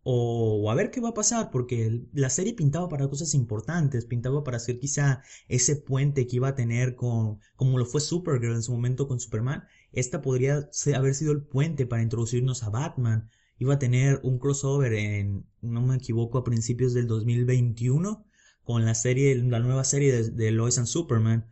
o, 0.08 0.70
a 0.70 0.74
ver 0.76 0.92
qué 0.92 1.00
va 1.00 1.08
a 1.08 1.14
pasar, 1.14 1.50
porque 1.50 2.02
la 2.12 2.30
serie 2.30 2.54
pintaba 2.54 2.88
para 2.88 3.08
cosas 3.08 3.34
importantes, 3.34 4.06
pintaba 4.06 4.44
para 4.44 4.60
ser 4.60 4.78
quizá 4.78 5.22
ese 5.48 5.74
puente 5.74 6.28
que 6.28 6.36
iba 6.36 6.46
a 6.46 6.54
tener 6.54 6.94
con, 6.94 7.40
como 7.56 7.76
lo 7.76 7.86
fue 7.86 8.00
Supergirl 8.00 8.54
en 8.54 8.62
su 8.62 8.70
momento 8.72 9.08
con 9.08 9.18
Superman, 9.18 9.64
esta 9.90 10.22
podría 10.22 10.70
haber 10.94 11.14
sido 11.16 11.32
el 11.32 11.42
puente 11.42 11.86
para 11.86 12.02
introducirnos 12.04 12.62
a 12.62 12.70
Batman, 12.70 13.28
iba 13.58 13.74
a 13.74 13.78
tener 13.80 14.20
un 14.22 14.38
crossover 14.38 14.92
en, 14.92 15.44
no 15.60 15.82
me 15.82 15.96
equivoco, 15.96 16.38
a 16.38 16.44
principios 16.44 16.94
del 16.94 17.08
2021 17.08 18.24
con 18.62 18.84
la 18.84 18.94
serie, 18.94 19.34
la 19.34 19.58
nueva 19.58 19.82
serie 19.82 20.12
de, 20.12 20.30
de 20.30 20.52
Lois 20.52 20.78
and 20.78 20.86
Superman. 20.86 21.46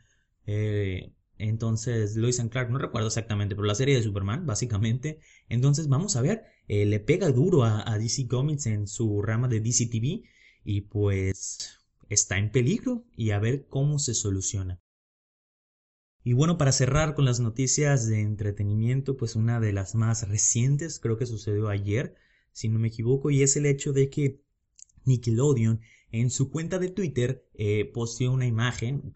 Eh, 0.46 1.12
entonces, 1.38 2.16
Lois 2.16 2.38
and 2.40 2.50
Clark, 2.50 2.70
no 2.70 2.78
recuerdo 2.78 3.08
exactamente, 3.08 3.54
pero 3.54 3.66
la 3.66 3.74
serie 3.74 3.96
de 3.96 4.02
Superman, 4.02 4.46
básicamente. 4.46 5.20
Entonces, 5.48 5.88
vamos 5.88 6.16
a 6.16 6.22
ver, 6.22 6.44
eh, 6.68 6.86
le 6.86 7.00
pega 7.00 7.30
duro 7.30 7.64
a, 7.64 7.98
DC 7.98 8.28
Comics 8.28 8.66
en 8.66 8.86
su 8.86 9.20
rama 9.22 9.48
de 9.48 9.60
DC 9.60 9.86
TV 9.86 10.22
y 10.64 10.82
pues 10.82 11.80
está 12.08 12.38
en 12.38 12.50
peligro 12.50 13.04
y 13.16 13.30
a 13.30 13.38
ver 13.38 13.66
cómo 13.68 13.98
se 13.98 14.14
soluciona. 14.14 14.80
Y 16.22 16.32
bueno, 16.32 16.56
para 16.56 16.72
cerrar 16.72 17.14
con 17.14 17.26
las 17.26 17.40
noticias 17.40 18.06
de 18.06 18.20
entretenimiento, 18.20 19.16
pues 19.16 19.36
una 19.36 19.60
de 19.60 19.72
las 19.72 19.94
más 19.94 20.26
recientes, 20.26 20.98
creo 20.98 21.18
que 21.18 21.26
sucedió 21.26 21.68
ayer, 21.68 22.14
si 22.52 22.68
no 22.68 22.78
me 22.78 22.88
equivoco, 22.88 23.30
y 23.30 23.42
es 23.42 23.56
el 23.56 23.66
hecho 23.66 23.92
de 23.92 24.08
que 24.08 24.40
Nickelodeon 25.04 25.80
en 26.12 26.30
su 26.30 26.50
cuenta 26.50 26.78
de 26.78 26.88
Twitter 26.88 27.46
eh, 27.54 27.90
posteó 27.92 28.32
una 28.32 28.46
imagen 28.46 29.14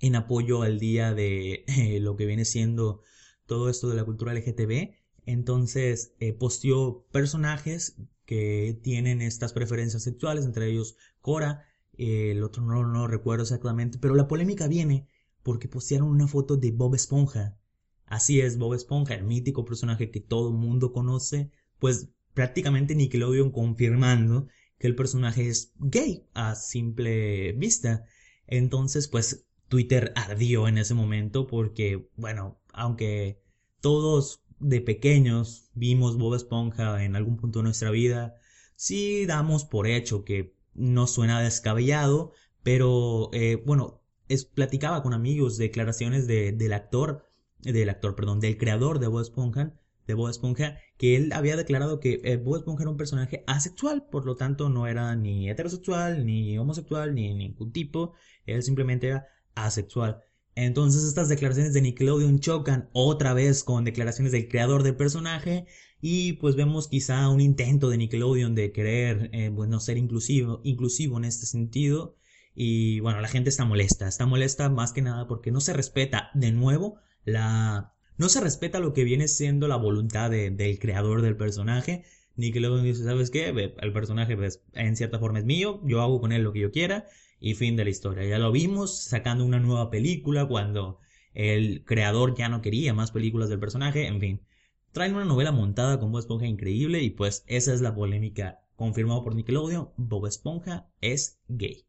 en 0.00 0.16
apoyo 0.16 0.62
al 0.62 0.78
día 0.78 1.14
de 1.14 1.64
eh, 1.66 2.00
lo 2.00 2.16
que 2.16 2.26
viene 2.26 2.44
siendo 2.44 3.02
todo 3.46 3.68
esto 3.68 3.88
de 3.88 3.96
la 3.96 4.04
cultura 4.04 4.34
LGTB. 4.34 4.94
Entonces 5.26 6.14
eh, 6.20 6.32
posteó 6.32 7.06
personajes 7.12 7.96
que 8.24 8.78
tienen 8.82 9.22
estas 9.22 9.52
preferencias 9.52 10.02
sexuales, 10.02 10.44
entre 10.44 10.68
ellos 10.70 10.96
Cora, 11.20 11.64
el 11.96 12.42
otro 12.44 12.62
no, 12.62 12.86
no 12.86 13.06
recuerdo 13.08 13.42
exactamente, 13.42 13.98
pero 13.98 14.14
la 14.14 14.28
polémica 14.28 14.68
viene 14.68 15.08
porque 15.42 15.68
postearon 15.68 16.08
una 16.08 16.28
foto 16.28 16.56
de 16.56 16.70
Bob 16.70 16.94
Esponja. 16.94 17.58
Así 18.04 18.40
es, 18.40 18.58
Bob 18.58 18.74
Esponja, 18.74 19.14
el 19.14 19.24
mítico 19.24 19.64
personaje 19.64 20.10
que 20.10 20.20
todo 20.20 20.50
el 20.50 20.56
mundo 20.56 20.92
conoce, 20.92 21.50
pues 21.78 22.10
prácticamente 22.34 22.94
Nickelodeon 22.94 23.50
confirmando 23.50 24.46
que 24.78 24.86
el 24.86 24.94
personaje 24.94 25.48
es 25.48 25.72
gay 25.78 26.26
a 26.34 26.54
simple 26.54 27.52
vista. 27.52 28.04
Entonces, 28.46 29.08
pues 29.08 29.47
Twitter 29.68 30.12
ardió 30.16 30.68
en 30.68 30.78
ese 30.78 30.94
momento 30.94 31.46
porque, 31.46 32.08
bueno, 32.16 32.60
aunque 32.72 33.42
todos 33.80 34.42
de 34.58 34.80
pequeños 34.80 35.70
vimos 35.74 36.16
Bob 36.16 36.34
Esponja 36.34 37.04
en 37.04 37.16
algún 37.16 37.36
punto 37.36 37.60
de 37.60 37.64
nuestra 37.64 37.90
vida, 37.90 38.34
sí 38.74 39.26
damos 39.26 39.64
por 39.64 39.86
hecho 39.86 40.24
que 40.24 40.56
no 40.74 41.06
suena 41.06 41.40
descabellado, 41.40 42.32
pero 42.62 43.30
eh, 43.32 43.62
bueno, 43.64 44.02
es, 44.28 44.44
platicaba 44.44 45.02
con 45.02 45.14
amigos 45.14 45.58
declaraciones 45.58 46.26
de, 46.26 46.52
del 46.52 46.72
actor, 46.72 47.24
del 47.60 47.88
actor, 47.88 48.14
perdón, 48.14 48.40
del 48.40 48.58
creador 48.58 48.98
de 48.98 49.08
Bob 49.08 49.22
Esponja, 49.22 49.74
de 50.06 50.14
Bob 50.14 50.30
Esponja, 50.30 50.78
que 50.96 51.16
él 51.16 51.32
había 51.32 51.56
declarado 51.56 52.00
que 52.00 52.20
eh, 52.24 52.36
Bob 52.36 52.56
Esponja 52.56 52.82
era 52.84 52.90
un 52.90 52.96
personaje 52.96 53.44
asexual, 53.46 54.06
por 54.10 54.24
lo 54.24 54.36
tanto 54.36 54.68
no 54.70 54.86
era 54.86 55.14
ni 55.16 55.50
heterosexual, 55.50 56.24
ni 56.24 56.58
homosexual, 56.58 57.14
ni 57.14 57.34
ningún 57.34 57.72
tipo, 57.72 58.14
él 58.46 58.62
simplemente 58.62 59.08
era 59.08 59.26
asexual. 59.66 60.22
Entonces 60.54 61.04
estas 61.04 61.28
declaraciones 61.28 61.72
de 61.72 61.82
Nickelodeon 61.82 62.40
chocan 62.40 62.88
otra 62.92 63.32
vez 63.32 63.62
con 63.62 63.84
declaraciones 63.84 64.32
del 64.32 64.48
creador 64.48 64.82
del 64.82 64.96
personaje 64.96 65.66
y 66.00 66.32
pues 66.34 66.56
vemos 66.56 66.88
quizá 66.88 67.28
un 67.28 67.40
intento 67.40 67.90
de 67.90 67.98
Nickelodeon 67.98 68.56
de 68.56 68.72
querer, 68.72 69.30
eh, 69.32 69.50
bueno, 69.50 69.78
ser 69.78 69.98
inclusivo, 69.98 70.60
inclusivo 70.64 71.16
en 71.16 71.26
este 71.26 71.46
sentido. 71.46 72.16
Y 72.56 72.98
bueno, 72.98 73.20
la 73.20 73.28
gente 73.28 73.50
está 73.50 73.64
molesta, 73.64 74.08
está 74.08 74.26
molesta 74.26 74.68
más 74.68 74.92
que 74.92 75.00
nada 75.00 75.28
porque 75.28 75.52
no 75.52 75.60
se 75.60 75.74
respeta 75.74 76.30
de 76.34 76.50
nuevo 76.50 76.98
la... 77.24 77.94
No 78.16 78.28
se 78.28 78.40
respeta 78.40 78.80
lo 78.80 78.92
que 78.92 79.04
viene 79.04 79.28
siendo 79.28 79.68
la 79.68 79.76
voluntad 79.76 80.28
del 80.28 80.78
creador 80.80 81.22
del 81.22 81.36
personaje. 81.36 82.02
Nickelodeon 82.34 82.82
dice, 82.82 83.04
¿sabes 83.04 83.30
qué? 83.30 83.74
El 83.80 83.92
personaje 83.92 84.36
pues, 84.36 84.60
en 84.72 84.96
cierta 84.96 85.20
forma 85.20 85.38
es 85.38 85.44
mío, 85.44 85.80
yo 85.84 86.02
hago 86.02 86.20
con 86.20 86.32
él 86.32 86.42
lo 86.42 86.52
que 86.52 86.58
yo 86.58 86.72
quiera 86.72 87.06
y 87.40 87.54
fin 87.54 87.76
de 87.76 87.84
la 87.84 87.90
historia. 87.90 88.24
Ya 88.24 88.38
lo 88.38 88.52
vimos 88.52 89.02
sacando 89.02 89.44
una 89.44 89.60
nueva 89.60 89.90
película 89.90 90.46
cuando 90.46 90.98
el 91.34 91.84
creador 91.84 92.34
ya 92.36 92.48
no 92.48 92.62
quería 92.62 92.94
más 92.94 93.12
películas 93.12 93.48
del 93.48 93.60
personaje, 93.60 94.06
en 94.06 94.20
fin. 94.20 94.46
Traen 94.92 95.14
una 95.14 95.24
novela 95.24 95.52
montada 95.52 96.00
con 96.00 96.10
Bob 96.10 96.20
Esponja 96.20 96.46
increíble 96.46 97.02
y 97.02 97.10
pues 97.10 97.44
esa 97.46 97.72
es 97.74 97.80
la 97.80 97.94
polémica 97.94 98.60
confirmado 98.76 99.24
por 99.24 99.34
Nickelodeon, 99.34 99.90
Bob 99.96 100.26
Esponja 100.26 100.88
es 101.00 101.40
gay. 101.48 101.84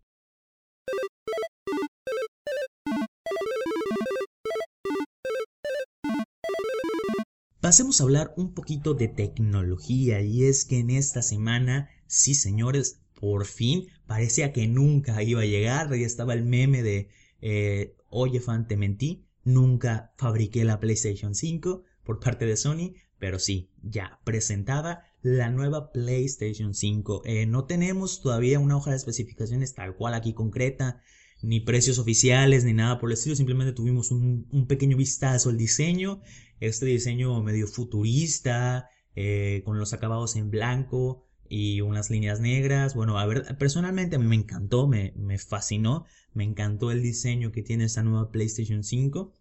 Pasemos 7.62 8.00
a 8.00 8.06
hablar 8.06 8.34
un 8.38 8.54
poquito 8.54 8.96
de 8.96 9.08
tecnología 9.08 10.22
y 10.22 10.46
es 10.46 10.66
que 10.66 10.80
en 10.80 10.90
esta 10.90 11.22
semana, 11.22 11.90
sí 12.08 12.34
señores, 12.34 13.02
por 13.20 13.46
fin, 13.46 13.88
parecía 14.08 14.54
que 14.54 14.68
nunca 14.68 15.22
iba 15.24 15.42
a 15.42 15.46
llegar, 15.46 15.90
ya 15.90 16.06
estaba 16.06 16.34
el 16.34 16.44
meme 16.44 16.82
de, 16.82 17.10
eh, 17.42 17.96
oye 18.10 18.40
fan, 18.40 18.68
te 18.68 18.78
mentí, 18.78 19.26
nunca 19.44 20.14
fabriqué 20.18 20.64
la 20.64 20.80
PlayStation 20.80 21.36
5 21.36 21.84
por 22.04 22.20
parte 22.20 22.46
de 22.46 22.58
Sony, 22.58 22.94
pero 23.20 23.40
sí, 23.40 23.70
ya 23.84 24.20
presentada 24.24 25.04
la 25.22 25.50
nueva 25.50 25.92
PlayStation 25.92 26.74
5. 26.74 27.24
Eh, 27.26 27.46
no 27.46 27.66
tenemos 27.66 28.22
todavía 28.22 28.60
una 28.60 28.78
hoja 28.78 28.92
de 28.92 28.98
especificaciones 28.98 29.74
tal 29.74 29.96
cual 29.96 30.14
aquí 30.14 30.34
concreta, 30.34 31.02
ni 31.42 31.60
precios 31.60 32.00
oficiales, 32.00 32.64
ni 32.64 32.74
nada 32.74 33.00
por 33.00 33.10
el 33.10 33.14
estilo, 33.14 33.36
simplemente 33.36 33.74
tuvimos 33.74 34.12
un, 34.12 34.66
pequeño 34.68 34.98
vistazo 34.98 35.50
al 35.50 35.58
diseño, 35.58 36.22
este 36.60 36.86
diseño 36.86 37.42
medio 37.44 37.68
futurista, 37.68 38.90
eh, 39.16 39.62
con 39.66 39.78
los 39.78 39.94
acabados 39.94 40.36
en 40.36 40.50
blanco, 40.50 41.29
y 41.50 41.82
unas 41.82 42.10
líneas 42.10 42.40
negras. 42.40 42.96
Bueno, 42.96 43.20
a 43.20 43.26
ver, 43.26 43.58
personalmente 43.58 44.16
a 44.16 44.20
mí 44.20 44.26
me 44.26 44.36
encantó, 44.36 44.88
me, 44.88 45.14
me 45.16 45.38
fascinó, 45.38 46.06
me 46.34 46.44
encantó 46.44 46.92
el 46.92 47.02
diseño 47.02 47.52
que 47.52 47.64
tiene 47.64 47.86
esta 47.86 48.04
nueva 48.04 48.32
PlayStation 48.32 48.84
5. 48.84 49.34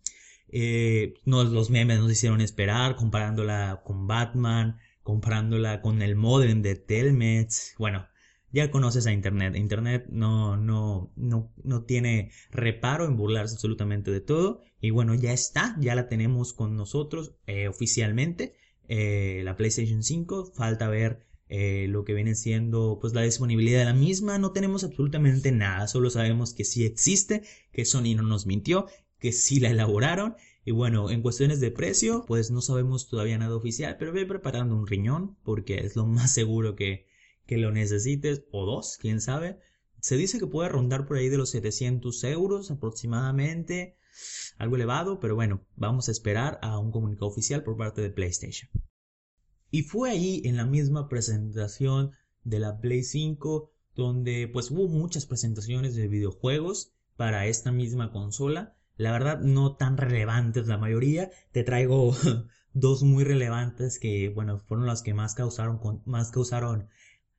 Eh, 0.51 1.15
los 1.25 1.71
memes 1.71 2.01
nos 2.01 2.11
hicieron 2.11 2.41
esperar 2.41 2.97
comparándola 2.97 3.83
con 3.85 4.07
Batman, 4.07 4.79
comparándola 5.03 5.83
con 5.83 6.03
el 6.03 6.17
modem 6.17 6.63
de 6.63 6.75
Telmet. 6.75 7.51
Bueno, 7.79 8.09
ya 8.51 8.71
conoces 8.71 9.07
a 9.07 9.13
Internet. 9.13 9.57
Internet 9.57 10.07
no, 10.11 10.57
no, 10.57 11.13
no, 11.17 11.53
no 11.63 11.85
tiene 11.85 12.31
reparo 12.51 13.05
en 13.05 13.17
burlarse 13.17 13.55
absolutamente 13.55 14.11
de 14.11 14.21
todo. 14.21 14.63
Y 14.81 14.91
bueno, 14.91 15.15
ya 15.15 15.33
está, 15.33 15.77
ya 15.81 15.95
la 15.95 16.09
tenemos 16.09 16.55
con 16.55 16.77
nosotros 16.77 17.35
eh, 17.47 17.69
oficialmente. 17.69 18.55
Eh, 18.89 19.43
la 19.45 19.57
PlayStation 19.57 20.03
5. 20.03 20.53
Falta 20.55 20.89
ver 20.89 21.28
eh, 21.49 21.87
lo 21.89 22.05
que 22.05 22.15
viene 22.15 22.35
siendo 22.35 22.99
pues 23.01 23.15
la 23.15 23.23
disponibilidad 23.23 23.81
de 23.81 23.85
la 23.87 23.95
misma, 23.95 24.39
no 24.39 24.53
tenemos 24.53 24.85
absolutamente 24.85 25.53
nada, 25.53 25.89
solo 25.89 26.11
sabemos 26.11 26.55
que 26.55 26.65
sí 26.65 26.85
existe, 26.85 27.43
que 27.73 27.85
Sony 27.85 28.15
no 28.17 28.23
nos 28.23 28.47
mintió, 28.47 28.87
que 29.19 29.33
sí 29.33 29.61
la 29.61 29.71
elaboraron 29.71 30.37
y 30.69 30.71
bueno, 30.71 31.11
en 31.11 31.23
cuestiones 31.23 31.61
de 31.61 31.71
precio, 31.71 32.27
pues 32.27 32.51
no 32.51 32.61
sabemos 32.61 33.09
todavía 33.09 33.39
nada 33.39 33.57
oficial, 33.57 33.97
pero 33.99 34.13
voy 34.13 34.27
preparando 34.27 34.77
un 34.77 34.87
riñón 34.87 35.39
porque 35.43 35.79
es 35.79 35.97
lo 35.97 36.05
más 36.07 36.35
seguro 36.35 36.77
que, 36.77 37.07
que 37.47 37.57
lo 37.57 37.73
necesites, 37.73 38.45
o 38.53 38.67
dos, 38.67 38.99
quién 39.01 39.23
sabe. 39.23 39.59
Se 40.01 40.19
dice 40.19 40.39
que 40.39 40.47
puede 40.47 40.69
rondar 40.69 41.07
por 41.07 41.17
ahí 41.17 41.31
de 41.31 41.39
los 41.39 41.49
700 41.53 42.23
euros 42.25 42.71
aproximadamente, 42.71 43.97
algo 44.59 44.77
elevado, 44.77 45.21
pero 45.21 45.35
bueno, 45.35 45.65
vamos 45.75 46.09
a 46.09 46.13
esperar 46.13 46.59
a 46.61 46.79
un 46.79 46.93
comunicado 46.93 47.29
oficial 47.29 47.65
por 47.65 47.79
parte 47.79 48.03
de 48.03 48.11
PlayStation. 48.11 48.71
Y 49.71 49.83
fue 49.83 50.11
ahí 50.11 50.43
en 50.45 50.57
la 50.57 50.67
misma 50.67 51.09
presentación 51.09 52.13
de 52.45 52.59
la 52.59 52.81
Play 52.81 53.03
5 53.03 53.71
donde 53.95 54.49
pues 54.53 54.71
hubo 54.71 54.89
muchas 54.89 55.27
presentaciones 55.27 55.97
de 55.97 56.07
videojuegos 56.07 56.93
para 57.17 57.47
esta 57.47 57.73
misma 57.73 58.13
consola. 58.13 58.77
La 58.97 59.11
verdad 59.11 59.41
no 59.41 59.75
tan 59.75 59.97
relevantes 59.97 60.69
la 60.69 60.79
mayoría. 60.79 61.31
Te 61.51 61.65
traigo 61.65 62.17
dos 62.73 63.03
muy 63.03 63.25
relevantes 63.25 63.99
que 63.99 64.29
bueno 64.29 64.61
fueron 64.61 64.87
las 64.87 65.03
que 65.03 65.15
más 65.15 65.35
causaron 65.35 65.81
más 66.05 66.31
causaron 66.31 66.89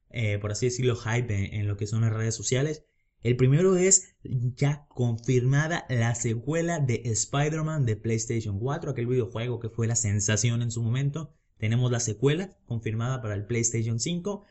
eh, 0.09 0.38
por 0.39 0.51
así 0.51 0.65
decirlo 0.65 0.95
hype 0.95 1.55
en, 1.57 1.67
lo 1.67 1.77
que 1.77 1.88
son 1.88 2.01
las 2.01 2.13
redes 2.13 2.36
sociales. 2.36 2.83
El 3.21 3.36
primero 3.36 3.77
es 3.77 4.15
ya 4.24 4.86
confirmada 4.89 5.86
la 5.89 6.15
secuela 6.15 6.79
de 6.79 7.01
Spider-Man 7.05 7.86
de 7.86 7.95
PlayStation 7.95 8.59
4, 8.59 8.91
aquel 8.91 9.07
videojuego 9.07 9.59
que 9.59 9.69
fue 9.69 9.88
la 9.88 9.95
sensación 9.95 10.62
en 10.62 10.71
su 10.71 10.81
momento. 10.81 11.33
Tenemos 11.60 11.92
la 11.92 12.00
secuela 12.00 12.58
confirmada 12.66 13.22
para 13.22 13.36
el 13.36 13.46
PlayStation 13.46 14.00
5. 14.00 14.46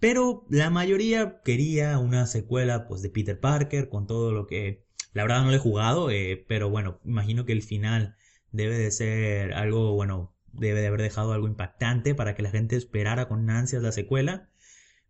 Pero 0.00 0.46
la 0.50 0.70
mayoría 0.70 1.40
quería 1.44 1.98
una 1.98 2.26
secuela 2.26 2.88
pues 2.88 3.02
de 3.02 3.10
Peter 3.10 3.38
Parker 3.38 3.88
con 3.88 4.06
todo 4.06 4.32
lo 4.32 4.46
que 4.46 4.84
la 5.12 5.22
verdad 5.22 5.42
no 5.42 5.50
lo 5.50 5.56
he 5.56 5.60
jugado, 5.60 6.10
eh, 6.10 6.44
pero 6.48 6.68
bueno, 6.68 6.98
imagino 7.04 7.44
que 7.44 7.52
el 7.52 7.62
final 7.62 8.16
debe 8.50 8.76
de 8.76 8.90
ser 8.90 9.54
algo, 9.54 9.94
bueno, 9.94 10.34
debe 10.52 10.80
de 10.80 10.88
haber 10.88 11.02
dejado 11.02 11.32
algo 11.32 11.46
impactante 11.46 12.14
para 12.14 12.34
que 12.34 12.42
la 12.42 12.50
gente 12.50 12.76
esperara 12.76 13.28
con 13.28 13.48
ansias 13.48 13.82
la 13.82 13.92
secuela. 13.92 14.50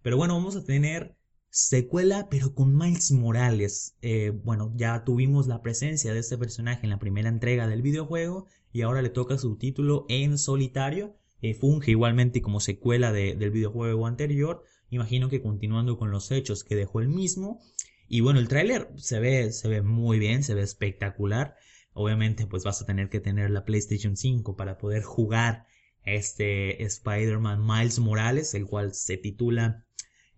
Pero 0.03 0.17
bueno, 0.19 0.35
vamos 0.35 0.57
a 0.57 0.65
tener 0.65 1.17
secuela, 1.51 2.29
pero 2.31 2.55
con 2.55 2.77
Miles 2.77 3.13
Morales. 3.13 3.97
Eh, 4.03 4.31
bueno, 4.45 4.73
ya 4.77 5.05
tuvimos 5.05 5.47
la 5.47 5.63
presencia 5.63 6.13
de 6.13 6.21
este 6.21 6.37
personaje 6.37 6.85
en 6.85 6.91
la 6.91 6.99
primera 6.99 7.29
entrega 7.29 7.67
del 7.67 7.83
videojuego 7.83 8.47
y 8.73 8.83
ahora 8.83 9.03
le 9.03 9.11
toca 9.11 9.39
su 9.39 9.57
título 9.57 10.05
en 10.09 10.37
solitario. 10.37 11.17
Eh, 11.45 11.53
funge 11.53 11.91
igualmente 11.91 12.41
como 12.41 12.59
secuela 12.59 13.13
del 13.13 13.51
videojuego 13.51 14.07
anterior. 14.07 14.65
Imagino 14.89 15.29
que 15.29 15.43
continuando 15.43 15.99
con 15.99 16.11
los 16.11 16.31
hechos 16.31 16.65
que 16.65 16.75
dejó 16.75 17.01
el 17.01 17.11
mismo. 17.11 17.61
Y 18.09 18.21
bueno, 18.23 18.41
el 18.41 18.49
tráiler 18.49 18.89
se 18.97 19.21
ve, 19.21 19.53
se 19.53 19.69
ve 19.69 19.83
muy 19.83 20.19
bien, 20.19 20.43
se 20.43 20.55
ve 20.55 20.63
espectacular. 20.63 21.55
Obviamente, 21.93 22.47
pues 22.47 22.65
vas 22.65 22.81
a 22.81 22.87
tener 22.87 23.11
que 23.11 23.21
tener 23.21 23.51
la 23.51 23.67
PlayStation 23.67 24.17
5 24.17 24.57
para 24.57 24.79
poder 24.79 25.03
jugar 25.03 25.67
este 26.07 26.83
Spider-Man 26.83 27.63
Miles 27.63 27.99
Morales, 27.99 28.55
el 28.55 28.65
cual 28.65 28.95
se 28.95 29.19
titula 29.19 29.85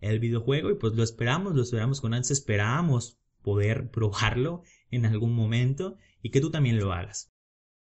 el 0.01 0.19
videojuego. 0.19 0.71
Y 0.71 0.75
pues 0.75 0.91
lo 0.91 1.03
esperamos, 1.03 1.55
lo 1.55 1.61
esperamos 1.61 2.01
con 2.01 2.15
antes, 2.15 2.31
esperamos 2.31 3.17
poder 3.43 3.91
probarlo 3.91 4.63
en 4.91 5.05
algún 5.05 5.33
momento 5.33 5.95
y 6.21 6.31
que 6.31 6.41
tú 6.41 6.51
también 6.51 6.79
lo 6.79 6.91
hagas. 6.91 7.31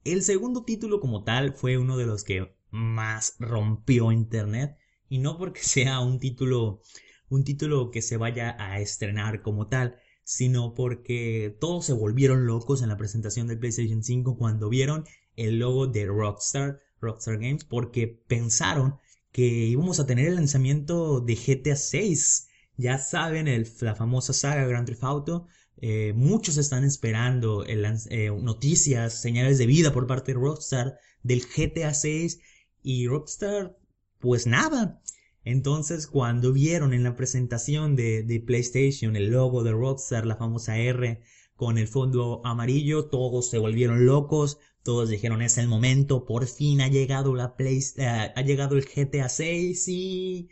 El 0.05 0.23
segundo 0.23 0.63
título 0.63 1.01
como 1.01 1.25
tal 1.25 1.53
fue 1.53 1.79
uno 1.79 1.97
de 1.97 2.07
los 2.07 2.23
que 2.23 2.57
más 2.71 3.37
rompió 3.39 4.13
internet 4.13 4.77
y 5.09 5.19
no 5.19 5.39
porque 5.39 5.61
sea 5.63 6.01
un 6.01 6.19
título 6.19 6.83
un 7.31 7.45
título 7.45 7.91
que 7.91 8.03
se 8.03 8.17
vaya 8.17 8.57
a 8.59 8.81
estrenar 8.81 9.43
como 9.43 9.69
tal, 9.69 9.97
sino 10.25 10.75
porque 10.75 11.57
todos 11.61 11.87
se 11.87 11.93
volvieron 11.93 12.47
locos 12.47 12.83
en 12.83 12.89
la 12.89 12.97
presentación 12.97 13.47
del 13.47 13.59
PlayStation 13.59 14.03
5 14.03 14.37
cuando 14.37 14.69
vieron 14.69 15.05
el 15.37 15.59
logo 15.59 15.87
de 15.87 16.07
Rockstar, 16.07 16.81
Rockstar 17.01 17.39
Games, 17.39 17.65
porque 17.65 18.07
pensaron 18.27 18.97
que 19.33 19.47
íbamos 19.47 20.01
a 20.01 20.07
tener 20.07 20.27
el 20.27 20.35
lanzamiento 20.37 21.21
de 21.21 21.35
GTA 21.35 21.77
6. 21.77 22.49
Ya 22.77 22.99
saben, 22.99 23.47
la 23.81 23.95
famosa 23.95 24.33
saga 24.33 24.67
Grand 24.67 24.87
Theft 24.87 25.05
Auto. 25.05 25.47
Eh, 25.81 26.13
muchos 26.17 26.57
están 26.57 26.85
esperando 26.85 27.65
eh, 27.65 28.31
noticias, 28.43 29.21
señales 29.21 29.59
de 29.59 29.67
vida 29.67 29.93
por 29.93 30.07
parte 30.07 30.33
de 30.33 30.41
Rockstar 30.41 30.99
del 31.23 31.43
GTA 31.43 31.95
6 31.95 32.41
y 32.83 33.07
Rockstar, 33.07 33.77
pues 34.19 34.47
nada. 34.47 35.01
Entonces, 35.45 36.07
cuando 36.07 36.53
vieron 36.53 36.93
en 36.93 37.05
la 37.05 37.17
presentación 37.17 37.97
de, 37.97 38.43
PlayStation 38.47 39.17
el 39.17 39.31
logo 39.31 39.63
de 39.63 39.73
Rockstar, 39.73 40.27
la 40.27 40.37
famosa 40.37 40.79
R, 40.79 41.23
con 41.57 41.79
el 41.79 41.89
fondo 41.89 42.43
amarillo, 42.45 43.07
todos 43.07 43.49
se 43.51 43.59
volvieron 43.59 44.07
locos, 44.07 44.59
todos 44.83 45.09
dijeron 45.09 45.43
es 45.43 45.59
el 45.59 45.67
momento, 45.69 46.25
por 46.25 46.47
fin 46.47 46.81
ha 46.81 46.89
llegado 46.89 47.35
la 47.35 47.57
Play, 47.57 47.83
eh, 47.97 48.07
ha 48.07 48.43
llegado 48.43 48.77
el 48.77 48.85
GTA 48.85 49.29
6 49.29 49.89
y 49.89 50.49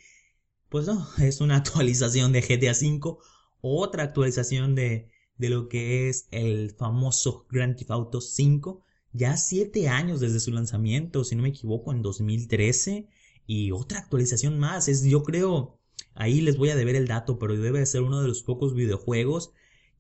pues 0.69 0.87
no, 0.87 1.07
es 1.19 1.41
una 1.41 1.57
actualización 1.59 2.33
de 2.33 2.41
GTA 2.41 2.75
5, 2.75 3.19
otra 3.61 4.03
actualización 4.03 4.75
de, 4.75 5.11
de 5.39 5.49
lo 5.51 5.69
que 5.69 6.09
es 6.09 6.29
el 6.31 6.71
famoso 6.71 7.47
Grand 7.51 7.77
Theft 7.77 7.91
Auto 7.91 8.21
5, 8.21 8.83
ya 9.17 9.37
siete 9.37 9.89
años 9.89 10.21
desde 10.21 10.41
su 10.41 10.53
lanzamiento, 10.53 11.25
si 11.25 11.37
no 11.37 11.43
me 11.43 11.49
equivoco, 11.49 11.93
en 11.93 12.03
2013 12.03 13.09
y 13.47 13.71
otra 13.71 14.01
actualización 14.01 14.59
más, 14.59 14.89
es 14.89 15.05
yo 15.05 15.23
creo, 15.23 15.79
ahí 16.15 16.41
les 16.41 16.57
voy 16.57 16.71
a 16.71 16.77
deber 16.77 16.97
el 16.97 17.07
dato, 17.09 17.39
pero 17.39 17.57
debe 17.57 17.79
de 17.79 17.87
ser 17.87 18.03
uno 18.03 18.21
de 18.21 18.29
los 18.29 18.43
pocos 18.43 18.75
videojuegos 18.75 19.53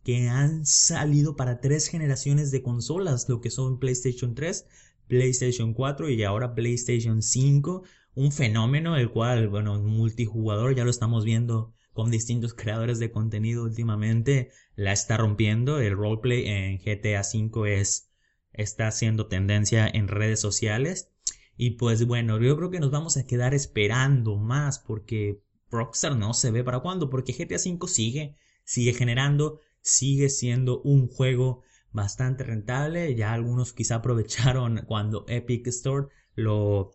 que 0.03 0.29
han 0.29 0.67
salido 0.67 1.35
para 1.37 1.61
tres 1.61 1.88
generaciones 1.88 2.51
de 2.51 2.62
consolas, 2.62 3.29
lo 3.29 3.40
que 3.40 3.51
son 3.51 3.79
PlayStation 3.79 4.35
3, 4.35 4.67
PlayStation 5.09 5.75
4 5.75 6.11
y 6.11 6.23
ahora 6.23 6.55
PlayStation 6.55 7.23
5, 7.23 7.83
un 8.14 8.33
fenómeno 8.33 8.97
el 8.97 9.11
cual, 9.11 9.49
bueno, 9.49 9.81
multijugador 9.83 10.75
ya 10.77 10.85
lo 10.85 10.90
estamos 10.90 11.25
viendo 11.25 11.75
con 11.93 12.11
distintos 12.11 12.55
creadores 12.55 12.99
de 12.99 13.11
contenido 13.11 13.64
últimamente, 13.64 14.51
la 14.77 14.93
está 14.93 15.17
rompiendo, 15.17 15.81
el 15.81 15.97
roleplay 15.97 16.47
en 16.47 16.79
GTA 16.79 17.25
5 17.25 17.67
es 17.67 18.11
está 18.57 18.88
haciendo 18.88 19.27
tendencia 19.27 19.87
en 19.87 20.09
redes 20.09 20.40
sociales 20.40 21.11
y 21.57 21.73
pues 21.73 22.07
bueno, 22.07 22.38
yo 22.40 22.57
creo 22.57 22.71
que 22.71 22.81
nos 22.81 22.90
vamos 22.90 23.16
a 23.16 23.25
quedar 23.25 23.55
esperando 23.55 24.37
más 24.37 24.79
porque 24.79 25.40
Rockstar 25.71 26.16
no 26.16 26.35
se 26.35 26.51
ve 26.51 26.62
para 26.62 26.81
cuándo, 26.81 27.09
porque 27.09 27.33
GTA 27.33 27.57
V 27.57 27.88
sigue, 27.88 28.37
sigue 28.64 28.92
generando, 28.92 29.61
sigue 29.81 30.29
siendo 30.29 30.83
un 30.83 31.09
juego 31.09 31.62
bastante 31.92 32.45
rentable. 32.45 33.14
Ya 33.14 33.33
algunos 33.33 33.73
quizá 33.73 33.97
aprovecharon 33.97 34.83
cuando 34.87 35.25
Epic 35.29 35.66
Store 35.69 36.09
lo 36.35 36.92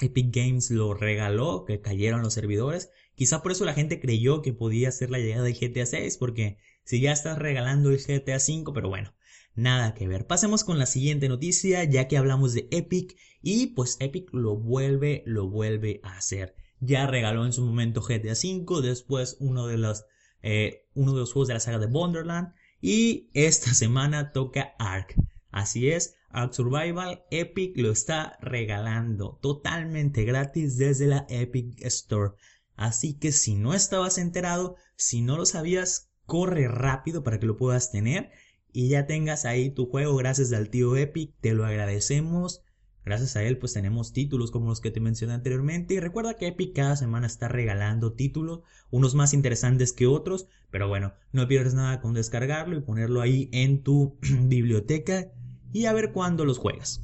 Epic 0.00 0.34
Games 0.34 0.70
lo 0.70 0.94
regaló, 0.94 1.64
que 1.64 1.80
cayeron 1.80 2.22
los 2.22 2.34
servidores. 2.34 2.90
Quizá 3.14 3.40
por 3.42 3.52
eso 3.52 3.64
la 3.64 3.74
gente 3.74 4.00
creyó 4.00 4.42
que 4.42 4.52
podía 4.52 4.90
ser 4.90 5.10
la 5.10 5.18
llegada 5.18 5.44
del 5.44 5.54
GTA 5.54 5.86
6, 5.86 6.16
porque 6.16 6.58
si 6.82 7.00
ya 7.00 7.12
estás 7.12 7.38
regalando 7.38 7.90
el 7.90 7.98
GTA 7.98 8.40
5, 8.40 8.72
pero 8.72 8.88
bueno, 8.88 9.14
nada 9.54 9.94
que 9.94 10.08
ver. 10.08 10.26
Pasemos 10.26 10.64
con 10.64 10.78
la 10.78 10.86
siguiente 10.86 11.28
noticia, 11.28 11.84
ya 11.84 12.08
que 12.08 12.16
hablamos 12.16 12.54
de 12.54 12.68
Epic 12.70 13.16
y 13.42 13.68
pues 13.68 13.96
Epic 14.00 14.32
lo 14.32 14.56
vuelve, 14.56 15.22
lo 15.26 15.48
vuelve 15.48 16.00
a 16.02 16.16
hacer. 16.16 16.54
Ya 16.80 17.06
regaló 17.06 17.44
en 17.44 17.52
su 17.52 17.64
momento 17.64 18.02
GTA 18.02 18.32
V, 18.32 18.82
después 18.82 19.36
uno 19.40 19.66
de 19.66 19.78
los, 19.78 20.04
eh, 20.42 20.86
uno 20.94 21.12
de 21.12 21.20
los 21.20 21.32
juegos 21.32 21.48
de 21.48 21.54
la 21.54 21.60
saga 21.60 21.78
de 21.78 21.86
Wonderland 21.86 22.54
y 22.80 23.30
esta 23.34 23.74
semana 23.74 24.32
toca 24.32 24.74
Ark. 24.78 25.14
Así 25.50 25.90
es, 25.90 26.16
Ark 26.30 26.54
Survival 26.54 27.24
Epic 27.30 27.76
lo 27.76 27.92
está 27.92 28.38
regalando 28.40 29.38
totalmente 29.42 30.24
gratis 30.24 30.78
desde 30.78 31.06
la 31.06 31.26
Epic 31.28 31.80
Store. 31.84 32.34
Así 32.74 33.14
que 33.18 33.32
si 33.32 33.54
no 33.54 33.74
estabas 33.74 34.18
enterado, 34.18 34.76
si 34.96 35.20
no 35.20 35.36
lo 35.36 35.44
sabías, 35.44 36.10
corre 36.26 36.68
rápido 36.68 37.22
para 37.22 37.38
que 37.38 37.46
lo 37.46 37.56
puedas 37.56 37.92
tener 37.92 38.30
y 38.72 38.88
ya 38.88 39.06
tengas 39.06 39.44
ahí 39.44 39.70
tu 39.70 39.86
juego 39.86 40.16
gracias 40.16 40.52
al 40.52 40.70
tío 40.70 40.96
Epic, 40.96 41.34
te 41.40 41.54
lo 41.54 41.64
agradecemos. 41.64 42.62
Gracias 43.04 43.34
a 43.34 43.42
él 43.42 43.58
pues 43.58 43.72
tenemos 43.72 44.12
títulos 44.12 44.50
como 44.50 44.68
los 44.68 44.80
que 44.80 44.92
te 44.92 45.00
mencioné 45.00 45.34
anteriormente 45.34 45.94
y 45.94 46.00
recuerda 46.00 46.34
que 46.34 46.46
Epic 46.46 46.74
cada 46.74 46.96
semana 46.96 47.26
está 47.26 47.48
regalando 47.48 48.12
títulos, 48.12 48.60
unos 48.90 49.14
más 49.14 49.34
interesantes 49.34 49.92
que 49.92 50.06
otros, 50.06 50.46
pero 50.70 50.88
bueno, 50.88 51.12
no 51.32 51.48
pierdes 51.48 51.74
nada 51.74 52.00
con 52.00 52.14
descargarlo 52.14 52.76
y 52.76 52.80
ponerlo 52.82 53.20
ahí 53.20 53.48
en 53.52 53.82
tu 53.82 54.18
biblioteca 54.42 55.32
y 55.72 55.86
a 55.86 55.92
ver 55.92 56.12
cuándo 56.12 56.44
los 56.44 56.58
juegas. 56.58 57.02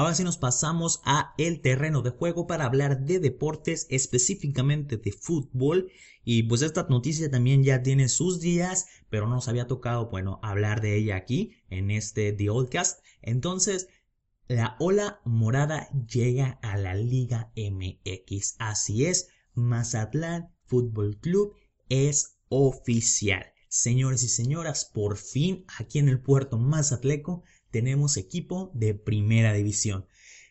Ahora 0.00 0.14
sí 0.14 0.24
nos 0.24 0.38
pasamos 0.38 1.02
a 1.04 1.34
el 1.36 1.60
terreno 1.60 2.00
de 2.00 2.10
juego 2.10 2.46
para 2.46 2.64
hablar 2.64 3.00
de 3.04 3.18
deportes, 3.18 3.86
específicamente 3.90 4.96
de 4.96 5.12
fútbol. 5.12 5.90
Y 6.24 6.44
pues 6.44 6.62
esta 6.62 6.86
noticia 6.88 7.30
también 7.30 7.62
ya 7.64 7.82
tiene 7.82 8.08
sus 8.08 8.40
días, 8.40 8.86
pero 9.08 9.26
no 9.26 9.36
nos 9.36 9.48
había 9.48 9.66
tocado, 9.66 10.10
bueno, 10.10 10.38
hablar 10.42 10.80
de 10.80 10.96
ella 10.96 11.16
aquí 11.16 11.52
en 11.70 11.90
este 11.90 12.32
The 12.32 12.50
Oldcast. 12.50 13.02
Entonces, 13.22 13.88
la 14.48 14.76
ola 14.80 15.20
morada 15.24 15.88
llega 16.06 16.58
a 16.62 16.76
la 16.76 16.94
Liga 16.94 17.52
MX. 17.56 18.56
Así 18.58 19.06
es, 19.06 19.28
Mazatlán 19.54 20.52
Fútbol 20.66 21.18
Club 21.18 21.54
es 21.88 22.38
oficial. 22.48 23.46
Señores 23.68 24.24
y 24.24 24.28
señoras, 24.28 24.84
por 24.84 25.16
fin 25.16 25.64
aquí 25.78 26.00
en 26.00 26.08
el 26.08 26.20
puerto 26.20 26.58
Mazatleco 26.58 27.44
tenemos 27.70 28.16
equipo 28.16 28.72
de 28.74 28.94
primera 28.94 29.52
división. 29.52 30.06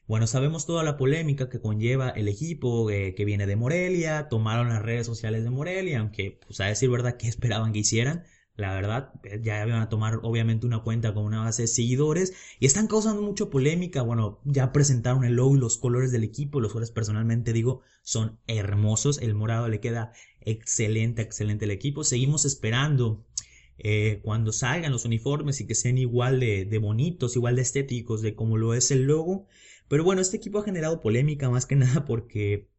Bueno, 0.09 0.25
sabemos 0.25 0.65
toda 0.65 0.83
la 0.83 0.97
polémica 0.97 1.49
que 1.49 1.61
conlleva 1.61 2.09
el 2.09 2.27
equipo 2.27 2.89
eh, 2.89 3.13
que 3.13 3.25
viene 3.25 3.45
de 3.45 3.55
Morelia, 3.55 4.27
tomaron 4.27 4.69
las 4.69 4.81
redes 4.81 5.05
sociales 5.05 5.43
de 5.43 5.51
Morelia, 5.51 5.99
aunque, 5.99 6.39
pues 6.47 6.59
a 6.61 6.65
decir 6.65 6.89
verdad, 6.89 7.15
¿qué 7.15 7.27
esperaban 7.29 7.73
que 7.73 7.79
hicieran? 7.79 8.23
La 8.55 8.73
verdad, 8.73 9.13
eh, 9.23 9.39
ya 9.43 9.63
iban 9.67 9.83
a 9.83 9.87
tomar 9.89 10.19
obviamente 10.23 10.65
una 10.65 10.79
cuenta 10.79 11.13
con 11.13 11.25
una 11.25 11.43
base 11.43 11.61
de 11.61 11.67
seguidores 11.67 12.33
y 12.59 12.65
están 12.65 12.87
causando 12.87 13.21
mucha 13.21 13.51
polémica. 13.51 14.01
Bueno, 14.01 14.41
ya 14.45 14.71
presentaron 14.71 15.25
el 15.25 15.35
logo 15.35 15.55
y 15.55 15.59
los 15.59 15.77
colores 15.77 16.11
del 16.11 16.23
equipo, 16.23 16.59
los 16.59 16.71
cuales 16.71 16.89
personalmente 16.89 17.53
digo 17.53 17.81
son 18.01 18.39
hermosos. 18.47 19.19
El 19.21 19.35
morado 19.35 19.67
le 19.67 19.79
queda 19.79 20.11
excelente, 20.41 21.21
excelente 21.21 21.65
el 21.65 21.71
equipo. 21.71 22.03
Seguimos 22.03 22.45
esperando 22.45 23.27
eh, 23.81 24.19
cuando 24.23 24.51
salgan 24.51 24.91
los 24.91 25.05
uniformes 25.05 25.61
y 25.61 25.67
que 25.67 25.73
sean 25.75 25.97
igual 25.97 26.39
de, 26.39 26.79
bonitos, 26.81 27.35
igual 27.35 27.55
de 27.55 27.61
estéticos 27.61 28.21
de 28.21 28.35
como 28.35 28.57
lo 28.57 28.73
es 28.73 28.91
el 28.91 29.03
logo. 29.03 29.47
Pero 29.89 30.03
bueno, 30.05 30.21
este 30.21 30.37
equipo 30.37 30.59
ha 30.59 30.63
generado 30.63 31.01
polémica 31.01 31.49
más 31.49 31.65
que 31.65 31.75
nada 31.75 32.05
porque 32.05 32.69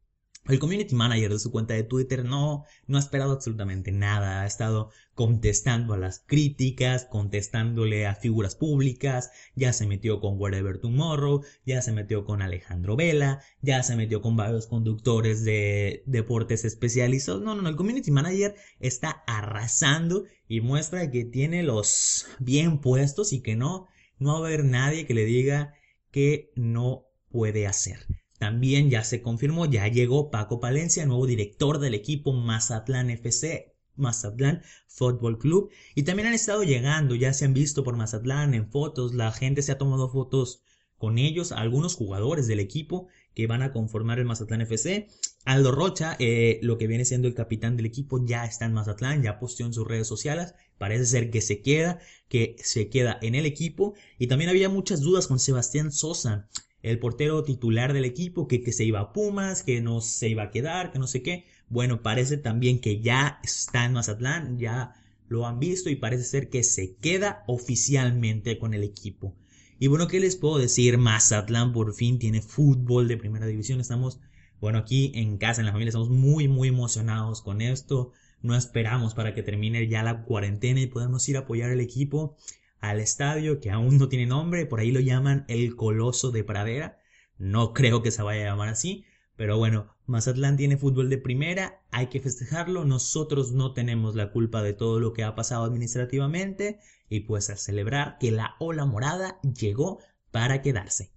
El 0.48 0.58
community 0.58 0.94
manager 0.94 1.32
de 1.32 1.38
su 1.38 1.50
cuenta 1.52 1.74
de 1.74 1.82
Twitter 1.84 2.24
no, 2.24 2.64
no 2.86 2.96
ha 2.96 3.00
esperado 3.00 3.32
absolutamente 3.32 3.92
nada, 3.92 4.42
ha 4.42 4.46
estado 4.46 4.90
contestando 5.14 5.92
a 5.92 5.98
las 5.98 6.20
críticas, 6.26 7.04
contestándole 7.04 8.06
a 8.06 8.14
figuras 8.14 8.54
públicas, 8.54 9.30
ya 9.54 9.72
se 9.74 9.86
metió 9.86 10.20
con 10.20 10.38
Whatever 10.40 10.78
Tomorrow, 10.78 11.42
ya 11.66 11.82
se 11.82 11.92
metió 11.92 12.24
con 12.24 12.40
Alejandro 12.42 12.96
Vela, 12.96 13.42
ya 13.60 13.82
se 13.82 13.96
metió 13.96 14.22
con 14.22 14.36
varios 14.36 14.66
conductores 14.66 15.44
de 15.44 16.02
deportes 16.06 16.64
especializados. 16.64 17.42
No, 17.42 17.54
no, 17.54 17.62
no, 17.62 17.68
el 17.68 17.76
community 17.76 18.10
manager 18.10 18.54
está 18.78 19.22
arrasando 19.26 20.24
y 20.48 20.60
muestra 20.62 21.10
que 21.10 21.24
tiene 21.24 21.62
los 21.62 22.26
bien 22.38 22.80
puestos 22.80 23.32
y 23.32 23.42
que 23.42 23.56
no, 23.56 23.88
no 24.18 24.40
va 24.40 24.46
a 24.46 24.48
haber 24.48 24.64
nadie 24.64 25.06
que 25.06 25.14
le 25.14 25.24
diga 25.26 25.74
que 26.10 26.50
no 26.56 27.06
puede 27.30 27.66
hacer. 27.66 28.06
También 28.38 28.88
ya 28.88 29.04
se 29.04 29.20
confirmó, 29.20 29.66
ya 29.66 29.86
llegó 29.88 30.30
Paco 30.30 30.60
Palencia, 30.60 31.04
nuevo 31.04 31.26
director 31.26 31.78
del 31.78 31.94
equipo 31.94 32.32
Mazatlán 32.32 33.10
FC, 33.10 33.74
Mazatlán 33.96 34.62
Fútbol 34.88 35.38
Club. 35.38 35.70
Y 35.94 36.04
también 36.04 36.28
han 36.28 36.34
estado 36.34 36.62
llegando, 36.62 37.14
ya 37.14 37.32
se 37.32 37.44
han 37.44 37.52
visto 37.52 37.84
por 37.84 37.96
Mazatlán 37.96 38.54
en 38.54 38.70
fotos, 38.70 39.14
la 39.14 39.30
gente 39.30 39.62
se 39.62 39.72
ha 39.72 39.78
tomado 39.78 40.08
fotos 40.08 40.62
con 40.96 41.18
ellos, 41.18 41.52
algunos 41.52 41.96
jugadores 41.96 42.46
del 42.46 42.60
equipo 42.60 43.08
que 43.34 43.46
van 43.46 43.62
a 43.62 43.72
conformar 43.72 44.18
el 44.18 44.26
Mazatlán 44.26 44.62
FC. 44.62 45.08
Aldo 45.44 45.72
Rocha, 45.72 46.16
eh, 46.18 46.60
lo 46.62 46.78
que 46.78 46.86
viene 46.86 47.04
siendo 47.04 47.26
el 47.26 47.34
capitán 47.34 47.76
del 47.76 47.86
equipo, 47.86 48.24
ya 48.24 48.44
está 48.44 48.66
en 48.66 48.72
Mazatlán, 48.72 49.22
ya 49.22 49.38
posteó 49.38 49.66
en 49.66 49.72
sus 49.72 49.86
redes 49.86 50.06
sociales. 50.06 50.54
Parece 50.78 51.06
ser 51.06 51.30
que 51.30 51.40
se 51.40 51.62
queda, 51.62 51.98
que 52.28 52.56
se 52.62 52.88
queda 52.88 53.18
en 53.22 53.34
el 53.34 53.46
equipo. 53.46 53.94
Y 54.18 54.26
también 54.26 54.50
había 54.50 54.68
muchas 54.68 55.00
dudas 55.00 55.26
con 55.26 55.38
Sebastián 55.38 55.92
Sosa 55.92 56.48
el 56.82 56.98
portero 56.98 57.44
titular 57.44 57.92
del 57.92 58.04
equipo, 58.04 58.48
que, 58.48 58.62
que 58.62 58.72
se 58.72 58.84
iba 58.84 59.00
a 59.00 59.12
Pumas, 59.12 59.62
que 59.62 59.80
no 59.80 60.00
se 60.00 60.28
iba 60.28 60.44
a 60.44 60.50
quedar, 60.50 60.92
que 60.92 60.98
no 60.98 61.06
sé 61.06 61.22
qué. 61.22 61.44
Bueno, 61.68 62.02
parece 62.02 62.36
también 62.36 62.80
que 62.80 63.00
ya 63.00 63.38
está 63.42 63.84
en 63.84 63.92
Mazatlán, 63.92 64.58
ya 64.58 64.94
lo 65.28 65.46
han 65.46 65.60
visto 65.60 65.90
y 65.90 65.96
parece 65.96 66.24
ser 66.24 66.48
que 66.48 66.64
se 66.64 66.96
queda 66.96 67.44
oficialmente 67.46 68.58
con 68.58 68.74
el 68.74 68.82
equipo. 68.82 69.34
Y 69.78 69.86
bueno, 69.86 70.08
¿qué 70.08 70.20
les 70.20 70.36
puedo 70.36 70.58
decir? 70.58 70.98
Mazatlán 70.98 71.72
por 71.72 71.94
fin 71.94 72.18
tiene 72.18 72.42
fútbol 72.42 73.08
de 73.08 73.16
primera 73.16 73.46
división. 73.46 73.80
Estamos, 73.80 74.20
bueno, 74.60 74.78
aquí 74.78 75.12
en 75.14 75.38
casa, 75.38 75.60
en 75.60 75.66
la 75.66 75.72
familia, 75.72 75.90
estamos 75.90 76.10
muy, 76.10 76.48
muy 76.48 76.68
emocionados 76.68 77.42
con 77.42 77.60
esto. 77.62 78.12
No 78.42 78.56
esperamos 78.56 79.14
para 79.14 79.34
que 79.34 79.42
termine 79.42 79.86
ya 79.88 80.02
la 80.02 80.22
cuarentena 80.22 80.80
y 80.80 80.86
podamos 80.86 81.28
ir 81.28 81.36
a 81.36 81.40
apoyar 81.40 81.70
al 81.70 81.80
equipo 81.80 82.36
al 82.80 83.00
estadio 83.00 83.60
que 83.60 83.70
aún 83.70 83.98
no 83.98 84.08
tiene 84.08 84.26
nombre, 84.26 84.66
por 84.66 84.80
ahí 84.80 84.90
lo 84.90 85.00
llaman 85.00 85.44
el 85.48 85.76
Coloso 85.76 86.30
de 86.30 86.44
Pradera, 86.44 86.98
no 87.38 87.72
creo 87.72 88.02
que 88.02 88.10
se 88.10 88.22
vaya 88.22 88.42
a 88.42 88.50
llamar 88.50 88.68
así, 88.68 89.04
pero 89.36 89.58
bueno, 89.58 89.94
Mazatlán 90.06 90.56
tiene 90.56 90.76
fútbol 90.76 91.08
de 91.08 91.18
primera, 91.18 91.82
hay 91.90 92.08
que 92.08 92.20
festejarlo, 92.20 92.84
nosotros 92.84 93.52
no 93.52 93.72
tenemos 93.72 94.14
la 94.14 94.32
culpa 94.32 94.62
de 94.62 94.72
todo 94.72 95.00
lo 95.00 95.12
que 95.12 95.24
ha 95.24 95.34
pasado 95.34 95.64
administrativamente 95.64 96.80
y 97.08 97.20
pues 97.20 97.50
a 97.50 97.56
celebrar 97.56 98.18
que 98.18 98.30
la 98.30 98.56
ola 98.58 98.84
morada 98.84 99.40
llegó 99.42 100.00
para 100.30 100.62
quedarse. 100.62 101.12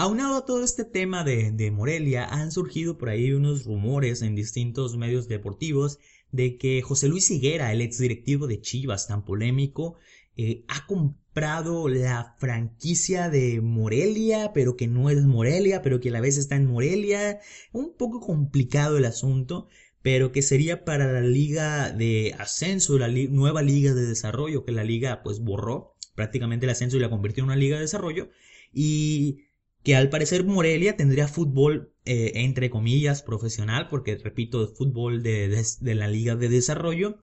Aunado 0.00 0.36
a 0.36 0.46
todo 0.46 0.62
este 0.62 0.84
tema 0.84 1.24
de, 1.24 1.70
Morelia, 1.72 2.24
han 2.24 2.52
surgido 2.52 2.98
por 2.98 3.08
ahí 3.08 3.32
unos 3.32 3.64
rumores 3.64 4.22
en 4.22 4.36
distintos 4.36 4.96
medios 4.96 5.26
deportivos 5.26 5.98
de 6.30 6.56
que 6.56 6.82
José 6.82 7.08
Luis 7.08 7.28
Higuera, 7.32 7.72
el 7.72 7.80
ex 7.80 7.98
directivo 7.98 8.46
de 8.46 8.60
Chivas, 8.60 9.08
tan 9.08 9.24
polémico, 9.24 9.96
eh, 10.36 10.64
ha 10.68 10.86
comprado 10.86 11.88
la 11.88 12.36
franquicia 12.38 13.28
de 13.28 13.60
Morelia, 13.60 14.52
pero 14.54 14.76
que 14.76 14.86
no 14.86 15.10
es 15.10 15.24
Morelia, 15.24 15.82
pero 15.82 15.98
que 15.98 16.10
a 16.10 16.12
la 16.12 16.20
vez 16.20 16.38
está 16.38 16.54
en 16.54 16.66
Morelia. 16.66 17.40
Un 17.72 17.92
poco 17.96 18.20
complicado 18.20 18.98
el 18.98 19.04
asunto, 19.04 19.66
pero 20.00 20.30
que 20.30 20.42
sería 20.42 20.84
para 20.84 21.12
la 21.12 21.22
liga 21.22 21.90
de 21.90 22.36
ascenso, 22.38 23.00
la 23.00 23.08
nueva 23.08 23.62
liga 23.62 23.94
de 23.94 24.06
desarrollo, 24.06 24.64
que 24.64 24.70
la 24.70 24.84
liga 24.84 25.24
pues 25.24 25.40
borró 25.40 25.96
prácticamente 26.14 26.66
el 26.66 26.70
ascenso 26.70 26.96
y 26.96 27.00
la 27.00 27.10
convirtió 27.10 27.42
en 27.42 27.46
una 27.46 27.56
liga 27.56 27.78
de 27.78 27.82
desarrollo. 27.82 28.30
Y 28.72 29.47
que 29.88 29.96
al 29.96 30.10
parecer 30.10 30.44
Morelia 30.44 30.98
tendría 30.98 31.28
fútbol 31.28 31.94
eh, 32.04 32.32
entre 32.34 32.68
comillas 32.68 33.22
profesional, 33.22 33.88
porque 33.88 34.18
repito, 34.18 34.68
fútbol 34.74 35.22
de, 35.22 35.48
de, 35.80 35.94
la 35.94 36.08
liga 36.08 36.36
de 36.36 36.50
desarrollo, 36.50 37.20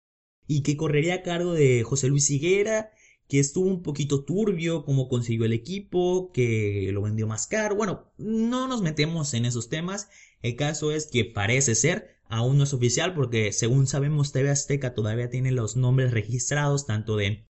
y 0.47 0.63
que 0.63 0.75
correría 0.75 1.13
a 1.13 1.21
cargo 1.21 1.53
de 1.53 1.83
José 1.83 2.07
Luis 2.07 2.27
Higuera, 2.31 2.89
que 3.27 3.37
estuvo 3.37 3.67
un 3.67 3.83
poquito 3.83 4.25
turbio 4.25 4.83
cómo 4.83 5.09
consiguió 5.09 5.45
el 5.45 5.53
equipo, 5.53 6.31
que 6.31 6.89
lo 6.91 7.03
vendió 7.03 7.27
más 7.27 7.45
caro. 7.45 7.75
Bueno, 7.75 8.11
no 8.17 8.67
nos 8.67 8.81
metemos 8.81 9.35
en 9.35 9.45
esos 9.45 9.69
temas. 9.69 10.09
El 10.41 10.55
caso 10.55 10.91
es 10.91 11.05
que 11.05 11.23
parece 11.23 11.75
ser, 11.75 12.17
aún 12.29 12.57
no 12.57 12.63
es 12.63 12.73
oficial 12.73 13.13
porque 13.13 13.51
según 13.51 13.85
sabemos 13.85 14.31
TV 14.31 14.49
Azteca 14.49 14.95
todavía 14.95 15.29
tiene 15.29 15.51
los 15.51 15.75
nombres 15.75 16.09
registrados 16.09 16.87
tanto 16.87 17.15
de 17.15 17.45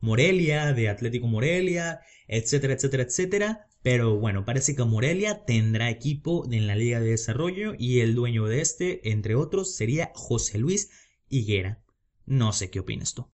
Morelia, 0.00 0.72
de 0.72 0.88
Atlético 0.88 1.28
Morelia, 1.28 2.00
etcétera, 2.26 2.74
etcétera, 2.74 3.04
etcétera. 3.04 3.66
Pero 3.86 4.18
bueno, 4.18 4.44
parece 4.44 4.74
que 4.74 4.82
Morelia 4.82 5.44
tendrá 5.44 5.90
equipo 5.90 6.44
en 6.50 6.66
la 6.66 6.74
Liga 6.74 6.98
de 6.98 7.10
Desarrollo 7.10 7.74
y 7.78 8.00
el 8.00 8.16
dueño 8.16 8.46
de 8.46 8.60
este, 8.60 9.12
entre 9.12 9.36
otros, 9.36 9.76
sería 9.76 10.10
José 10.12 10.58
Luis 10.58 10.90
Higuera. 11.28 11.84
No 12.24 12.52
sé 12.52 12.68
qué 12.68 12.80
opinas 12.80 13.14
tú. 13.14 13.30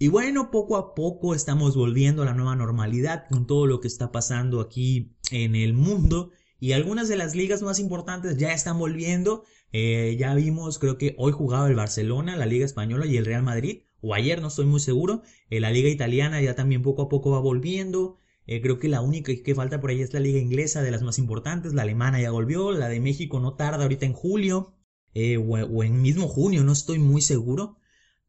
Y 0.00 0.08
bueno, 0.08 0.50
poco 0.50 0.78
a 0.78 0.96
poco 0.96 1.32
estamos 1.32 1.76
volviendo 1.76 2.22
a 2.22 2.24
la 2.24 2.34
nueva 2.34 2.56
normalidad 2.56 3.26
con 3.30 3.46
todo 3.46 3.68
lo 3.68 3.78
que 3.78 3.86
está 3.86 4.10
pasando 4.10 4.60
aquí 4.60 5.14
en 5.30 5.54
el 5.54 5.74
mundo. 5.74 6.32
Y 6.58 6.72
algunas 6.72 7.08
de 7.08 7.16
las 7.16 7.36
ligas 7.36 7.62
más 7.62 7.78
importantes 7.78 8.36
ya 8.36 8.52
están 8.52 8.80
volviendo. 8.80 9.44
Eh, 9.70 10.16
ya 10.18 10.34
vimos, 10.34 10.80
creo 10.80 10.98
que 10.98 11.14
hoy 11.18 11.30
jugaba 11.30 11.68
el 11.68 11.76
Barcelona, 11.76 12.36
la 12.36 12.46
Liga 12.46 12.64
Española 12.64 13.06
y 13.06 13.16
el 13.16 13.26
Real 13.26 13.44
Madrid. 13.44 13.82
O 14.00 14.12
ayer, 14.12 14.42
no 14.42 14.48
estoy 14.48 14.66
muy 14.66 14.80
seguro. 14.80 15.22
Eh, 15.50 15.60
la 15.60 15.70
Liga 15.70 15.88
Italiana 15.88 16.42
ya 16.42 16.56
también 16.56 16.82
poco 16.82 17.02
a 17.02 17.08
poco 17.08 17.30
va 17.30 17.38
volviendo. 17.38 18.18
Eh, 18.46 18.60
creo 18.60 18.78
que 18.78 18.88
la 18.88 19.00
única 19.00 19.32
que 19.34 19.54
falta 19.54 19.80
por 19.80 19.90
ahí 19.90 20.02
es 20.02 20.12
la 20.12 20.20
Liga 20.20 20.38
Inglesa, 20.38 20.82
de 20.82 20.90
las 20.90 21.02
más 21.02 21.18
importantes. 21.18 21.74
La 21.74 21.82
alemana 21.82 22.20
ya 22.20 22.30
volvió. 22.30 22.72
La 22.72 22.88
de 22.88 23.00
México 23.00 23.40
no 23.40 23.54
tarda 23.54 23.82
ahorita 23.84 24.06
en 24.06 24.12
julio. 24.12 24.74
o 25.14 25.84
en 25.84 26.02
mismo 26.02 26.28
junio, 26.28 26.64
no 26.64 26.72
estoy 26.72 26.98
muy 26.98 27.20
seguro. 27.20 27.78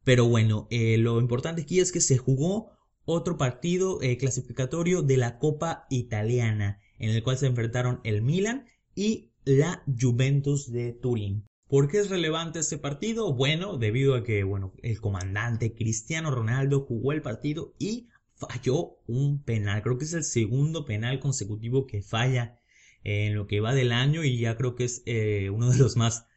Pero 0.05 0.29
bueno, 0.29 0.67
eh, 0.69 0.97
lo 0.99 1.19
importante 1.19 1.63
aquí 1.63 1.79
es 1.79 1.91
que 1.91 1.99
se 1.99 2.17
jugó 2.17 2.69
otro 3.05 3.37
partido 3.37 4.01
eh, 4.03 4.17
clasificatorio 4.17 5.01
de 5.01 5.17
la 5.17 5.39
Copa 5.39 5.87
Italiana, 5.89 6.79
en 6.99 7.09
el 7.09 7.23
cual 7.23 7.37
se 7.37 7.47
enfrentaron 7.47 8.01
el 8.03 8.21
Milan 8.21 8.67
y 8.93 9.31
la 9.45 9.83
Juventus 9.99 10.71
de 10.71 10.93
Turín. 10.93 11.47
¿Por 11.67 11.87
qué 11.87 11.97
es 11.97 12.11
relevante 12.11 12.59
este 12.59 12.77
partido? 12.77 13.33
Bueno, 13.33 13.77
debido 13.77 14.13
a 14.13 14.23
que 14.23 14.43
bueno, 14.43 14.73
el 14.83 15.01
comandante 15.01 15.73
Cristiano 15.73 16.29
Ronaldo 16.29 16.81
jugó 16.81 17.11
el 17.11 17.23
partido 17.23 17.73
y 17.79 18.07
falló 18.35 18.97
un 19.07 19.43
penal. 19.43 19.81
Creo 19.81 19.97
que 19.97 20.05
es 20.05 20.13
el 20.13 20.23
segundo 20.23 20.85
penal 20.85 21.19
consecutivo 21.19 21.87
que 21.87 22.01
falla 22.01 22.59
en 23.03 23.35
lo 23.35 23.47
que 23.47 23.61
va 23.61 23.73
del 23.73 23.91
año 23.91 24.23
y 24.23 24.39
ya 24.39 24.57
creo 24.57 24.75
que 24.75 24.85
es 24.85 25.03
eh, 25.05 25.49
uno 25.51 25.69
de 25.69 25.77
los 25.77 25.95
más 25.95 26.27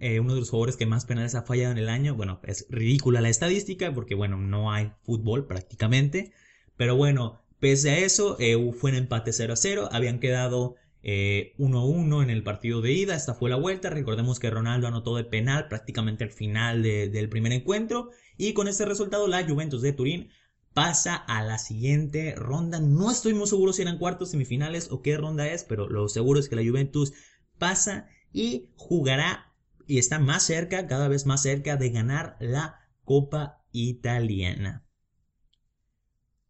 eh, 0.00 0.18
uno 0.18 0.34
de 0.34 0.40
los 0.40 0.50
jugadores 0.50 0.76
que 0.76 0.86
más 0.86 1.04
penales 1.04 1.34
ha 1.34 1.42
fallado 1.42 1.72
en 1.72 1.78
el 1.78 1.88
año. 1.88 2.14
Bueno, 2.14 2.40
es 2.44 2.66
ridícula 2.68 3.20
la 3.20 3.28
estadística 3.28 3.92
porque, 3.92 4.14
bueno, 4.14 4.36
no 4.36 4.72
hay 4.72 4.92
fútbol 5.02 5.46
prácticamente. 5.46 6.32
Pero 6.76 6.96
bueno, 6.96 7.40
pese 7.60 7.90
a 7.90 7.98
eso, 7.98 8.36
eh, 8.40 8.56
fue 8.72 8.90
un 8.90 8.96
empate 8.96 9.32
0 9.32 9.52
a 9.52 9.56
0. 9.56 9.88
Habían 9.92 10.18
quedado 10.18 10.70
1 10.70 10.76
eh, 11.04 11.54
1 11.58 12.22
en 12.22 12.30
el 12.30 12.42
partido 12.42 12.80
de 12.80 12.92
ida. 12.92 13.14
Esta 13.14 13.34
fue 13.34 13.50
la 13.50 13.56
vuelta. 13.56 13.90
Recordemos 13.90 14.40
que 14.40 14.50
Ronaldo 14.50 14.88
anotó 14.88 15.16
de 15.16 15.24
penal 15.24 15.68
prácticamente 15.68 16.24
al 16.24 16.30
final 16.30 16.82
del 16.82 17.28
primer 17.28 17.52
encuentro. 17.52 18.10
Y 18.36 18.52
con 18.52 18.68
este 18.68 18.84
resultado, 18.84 19.28
la 19.28 19.46
Juventus 19.46 19.82
de 19.82 19.92
Turín 19.92 20.30
pasa 20.74 21.14
a 21.16 21.42
la 21.42 21.58
siguiente 21.58 22.34
ronda. 22.34 22.80
No 22.80 23.10
estoy 23.10 23.34
muy 23.34 23.46
seguro 23.46 23.72
si 23.72 23.82
eran 23.82 23.98
cuartos, 23.98 24.30
semifinales 24.30 24.90
o 24.90 25.02
qué 25.02 25.16
ronda 25.16 25.48
es, 25.48 25.64
pero 25.64 25.88
lo 25.88 26.08
seguro 26.08 26.40
es 26.40 26.48
que 26.48 26.56
la 26.56 26.64
Juventus 26.64 27.12
pasa 27.58 28.08
y 28.32 28.70
jugará 28.76 29.54
y 29.86 29.98
está 29.98 30.18
más 30.18 30.42
cerca, 30.42 30.86
cada 30.86 31.08
vez 31.08 31.26
más 31.26 31.42
cerca 31.42 31.76
de 31.76 31.90
ganar 31.90 32.36
la 32.40 32.80
Copa 33.04 33.64
Italiana. 33.72 34.84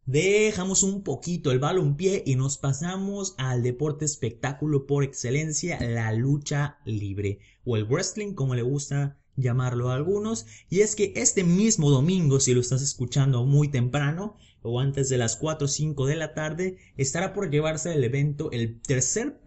Dejamos 0.05 0.81
un 0.81 1.03
poquito 1.03 1.51
el 1.51 1.59
balompié 1.59 2.23
y 2.25 2.35
nos 2.35 2.57
pasamos 2.57 3.35
al 3.37 3.61
deporte 3.61 4.05
espectáculo 4.05 4.87
por 4.87 5.03
excelencia, 5.03 5.79
la 5.79 6.11
lucha 6.13 6.79
libre 6.83 7.39
o 7.63 7.77
el 7.77 7.85
wrestling 7.85 8.33
como 8.33 8.55
le 8.55 8.63
gusta 8.63 9.18
llamarlo 9.39 9.89
a 9.89 9.95
algunos, 9.95 10.45
y 10.69 10.81
es 10.81 10.95
que 10.95 11.13
este 11.15 11.43
mismo 11.43 11.89
domingo, 11.89 12.39
si 12.39 12.53
lo 12.53 12.61
estás 12.61 12.81
escuchando 12.81 13.45
muy 13.45 13.69
temprano 13.69 14.37
o 14.61 14.79
antes 14.79 15.09
de 15.09 15.17
las 15.17 15.35
4 15.37 15.65
o 15.65 15.67
5 15.67 16.05
de 16.05 16.15
la 16.15 16.33
tarde, 16.33 16.77
estará 16.97 17.33
por 17.33 17.49
llevarse 17.49 17.93
el 17.93 18.03
evento 18.03 18.51
el 18.51 18.81
tercer, 18.81 19.41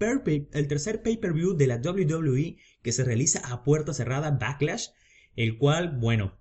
el 0.53 0.69
tercer 0.69 1.03
pay-per-view 1.03 1.55
de 1.55 1.67
la 1.67 1.77
WWE 1.77 2.57
que 2.83 2.93
se 2.93 3.05
realiza 3.05 3.41
a 3.41 3.63
puerta 3.63 3.93
cerrada, 3.93 4.31
Backlash, 4.31 4.89
el 5.37 5.59
cual, 5.59 5.99
bueno, 5.99 6.39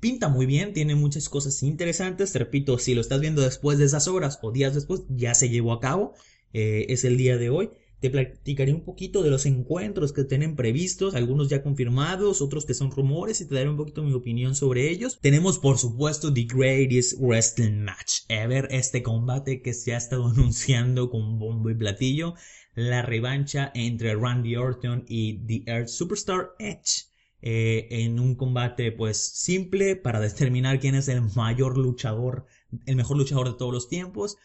pinta 0.00 0.28
muy 0.28 0.46
bien, 0.46 0.72
tiene 0.72 0.94
muchas 0.94 1.28
cosas 1.28 1.62
interesantes, 1.62 2.32
te 2.32 2.38
repito, 2.38 2.78
si 2.78 2.94
lo 2.94 3.00
estás 3.00 3.20
viendo 3.20 3.42
después 3.42 3.78
de 3.78 3.84
esas 3.84 4.08
horas 4.08 4.38
o 4.42 4.52
días 4.52 4.74
después, 4.74 5.02
ya 5.08 5.34
se 5.34 5.48
llevó 5.48 5.72
a 5.72 5.80
cabo, 5.80 6.14
eh, 6.52 6.86
es 6.88 7.04
el 7.04 7.16
día 7.16 7.36
de 7.36 7.50
hoy, 7.50 7.70
te 8.00 8.10
platicaré 8.10 8.74
un 8.74 8.82
poquito 8.82 9.22
de 9.22 9.30
los 9.30 9.46
encuentros 9.46 10.12
que 10.12 10.24
tienen 10.24 10.54
previstos, 10.54 11.14
algunos 11.14 11.48
ya 11.48 11.62
confirmados, 11.62 12.42
otros 12.42 12.66
que 12.66 12.74
son 12.74 12.90
rumores 12.90 13.40
y 13.40 13.46
te 13.46 13.54
daré 13.54 13.70
un 13.70 13.76
poquito 13.76 14.02
mi 14.02 14.12
opinión 14.12 14.54
sobre 14.54 14.90
ellos. 14.90 15.18
Tenemos 15.20 15.58
por 15.58 15.78
supuesto 15.78 16.32
The 16.32 16.44
Greatest 16.44 17.18
Wrestling 17.18 17.84
Match 17.84 18.20
ever, 18.28 18.68
este 18.70 19.02
combate 19.02 19.62
que 19.62 19.72
se 19.72 19.94
ha 19.94 19.96
estado 19.96 20.26
anunciando 20.28 21.10
con 21.10 21.38
bombo 21.38 21.70
y 21.70 21.74
platillo, 21.74 22.34
la 22.74 23.00
revancha 23.00 23.72
entre 23.74 24.14
Randy 24.14 24.56
Orton 24.56 25.04
y 25.08 25.38
The 25.46 25.70
Earth 25.70 25.88
Superstar 25.88 26.50
Edge. 26.58 27.06
Eh, 27.42 27.86
en 27.90 28.18
un 28.18 28.34
combate 28.34 28.90
pues 28.92 29.18
simple 29.18 29.94
para 29.94 30.20
determinar 30.20 30.80
quién 30.80 30.94
es 30.94 31.06
el 31.08 31.20
mayor 31.36 31.78
luchador, 31.78 32.46
el 32.86 32.96
mejor 32.96 33.18
luchador 33.18 33.52
de 33.52 33.58
todos 33.58 33.72
los 33.72 33.88
tiempos 33.88 34.36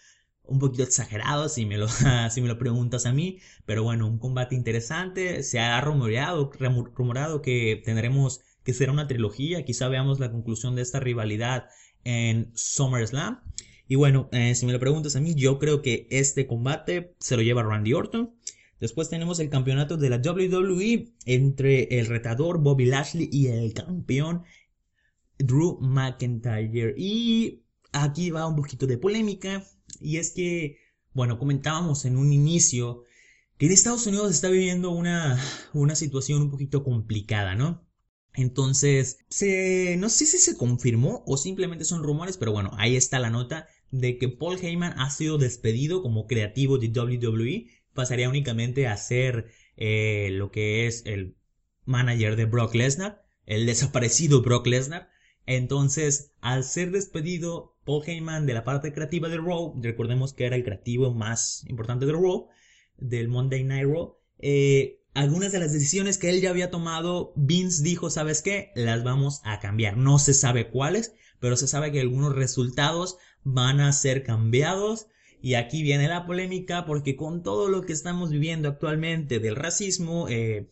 un 0.43 0.59
poquito 0.59 0.83
exagerado 0.83 1.49
si 1.49 1.65
me, 1.65 1.77
lo, 1.77 1.87
si 2.29 2.41
me 2.41 2.47
lo 2.47 2.57
preguntas 2.57 3.05
a 3.05 3.13
mí, 3.13 3.39
pero 3.65 3.83
bueno, 3.83 4.07
un 4.07 4.19
combate 4.19 4.55
interesante, 4.55 5.43
se 5.43 5.59
ha 5.59 5.79
rumoreado, 5.81 6.51
rumorado 6.95 7.41
que 7.41 7.81
tendremos 7.85 8.41
que 8.63 8.73
será 8.73 8.91
una 8.91 9.07
trilogía, 9.07 9.65
quizá 9.65 9.87
veamos 9.87 10.19
la 10.19 10.31
conclusión 10.31 10.75
de 10.75 10.81
esta 10.81 10.99
rivalidad 10.99 11.69
en 12.03 12.51
SummerSlam. 12.55 13.41
Y 13.87 13.95
bueno, 13.95 14.29
eh, 14.31 14.55
si 14.55 14.65
me 14.65 14.71
lo 14.71 14.79
preguntas 14.79 15.15
a 15.15 15.19
mí, 15.19 15.35
yo 15.35 15.59
creo 15.59 15.81
que 15.81 16.07
este 16.11 16.47
combate 16.47 17.13
se 17.19 17.35
lo 17.35 17.41
lleva 17.41 17.63
Randy 17.63 17.93
Orton. 17.93 18.33
Después 18.79 19.09
tenemos 19.09 19.39
el 19.39 19.49
campeonato 19.49 19.97
de 19.97 20.09
la 20.09 20.17
WWE 20.17 21.13
entre 21.25 21.99
el 21.99 22.05
retador 22.07 22.59
Bobby 22.59 22.85
Lashley 22.85 23.29
y 23.31 23.47
el 23.47 23.73
campeón 23.73 24.43
Drew 25.37 25.77
McIntyre. 25.81 26.95
Y 26.97 27.63
aquí 27.91 28.31
va 28.31 28.47
un 28.47 28.55
poquito 28.55 28.87
de 28.87 28.97
polémica. 28.97 29.63
Y 30.01 30.17
es 30.17 30.31
que, 30.31 30.77
bueno, 31.13 31.39
comentábamos 31.39 32.05
en 32.05 32.17
un 32.17 32.33
inicio 32.33 33.03
que 33.57 33.67
en 33.67 33.73
Estados 33.73 34.07
Unidos 34.07 34.31
está 34.31 34.49
viviendo 34.49 34.91
una, 34.91 35.39
una 35.73 35.95
situación 35.95 36.41
un 36.41 36.51
poquito 36.51 36.83
complicada, 36.83 37.55
¿no? 37.55 37.87
Entonces, 38.33 39.19
se, 39.29 39.97
no 39.97 40.09
sé 40.09 40.25
si 40.25 40.37
se 40.37 40.57
confirmó 40.57 41.23
o 41.27 41.37
simplemente 41.37 41.85
son 41.85 42.03
rumores, 42.03 42.37
pero 42.37 42.53
bueno, 42.53 42.71
ahí 42.77 42.95
está 42.95 43.19
la 43.19 43.29
nota 43.29 43.67
de 43.91 44.17
que 44.17 44.29
Paul 44.29 44.57
Heyman 44.57 44.97
ha 44.97 45.09
sido 45.11 45.37
despedido 45.37 46.01
como 46.01 46.27
creativo 46.27 46.77
de 46.77 46.87
WWE. 46.87 47.67
Pasaría 47.93 48.29
únicamente 48.29 48.87
a 48.87 48.95
ser 48.95 49.51
eh, 49.75 50.29
lo 50.31 50.49
que 50.49 50.87
es 50.87 51.05
el 51.05 51.35
manager 51.85 52.37
de 52.37 52.45
Brock 52.45 52.73
Lesnar, 52.73 53.21
el 53.45 53.65
desaparecido 53.65 54.41
Brock 54.41 54.65
Lesnar. 54.65 55.09
Entonces, 55.45 56.31
al 56.39 56.63
ser 56.63 56.91
despedido 56.91 57.70
Paul 57.85 58.03
Heyman 58.05 58.45
de 58.45 58.53
la 58.53 58.63
parte 58.63 58.93
creativa 58.93 59.29
de 59.29 59.37
Raw, 59.37 59.73
recordemos 59.81 60.33
que 60.33 60.45
era 60.45 60.55
el 60.55 60.63
creativo 60.63 61.13
más 61.13 61.63
importante 61.67 62.05
de 62.05 62.13
Raw, 62.13 62.47
del 62.97 63.27
Monday 63.27 63.63
Night 63.63 63.87
Raw, 63.87 64.17
eh, 64.39 65.01
algunas 65.13 65.51
de 65.51 65.59
las 65.59 65.73
decisiones 65.73 66.17
que 66.17 66.29
él 66.29 66.41
ya 66.41 66.49
había 66.49 66.71
tomado, 66.71 67.33
Vince 67.35 67.83
dijo, 67.83 68.09
¿sabes 68.09 68.41
qué? 68.41 68.71
Las 68.75 69.03
vamos 69.03 69.41
a 69.43 69.59
cambiar. 69.59 69.97
No 69.97 70.19
se 70.19 70.33
sabe 70.33 70.69
cuáles, 70.69 71.13
pero 71.39 71.57
se 71.57 71.67
sabe 71.67 71.91
que 71.91 71.99
algunos 71.99 72.33
resultados 72.33 73.17
van 73.43 73.81
a 73.81 73.91
ser 73.91 74.23
cambiados. 74.23 75.07
Y 75.41 75.55
aquí 75.55 75.81
viene 75.81 76.07
la 76.07 76.25
polémica 76.25 76.85
porque 76.85 77.15
con 77.15 77.43
todo 77.43 77.67
lo 77.67 77.81
que 77.81 77.93
estamos 77.93 78.29
viviendo 78.29 78.69
actualmente 78.69 79.39
del 79.39 79.55
racismo, 79.55 80.29
eh, 80.29 80.69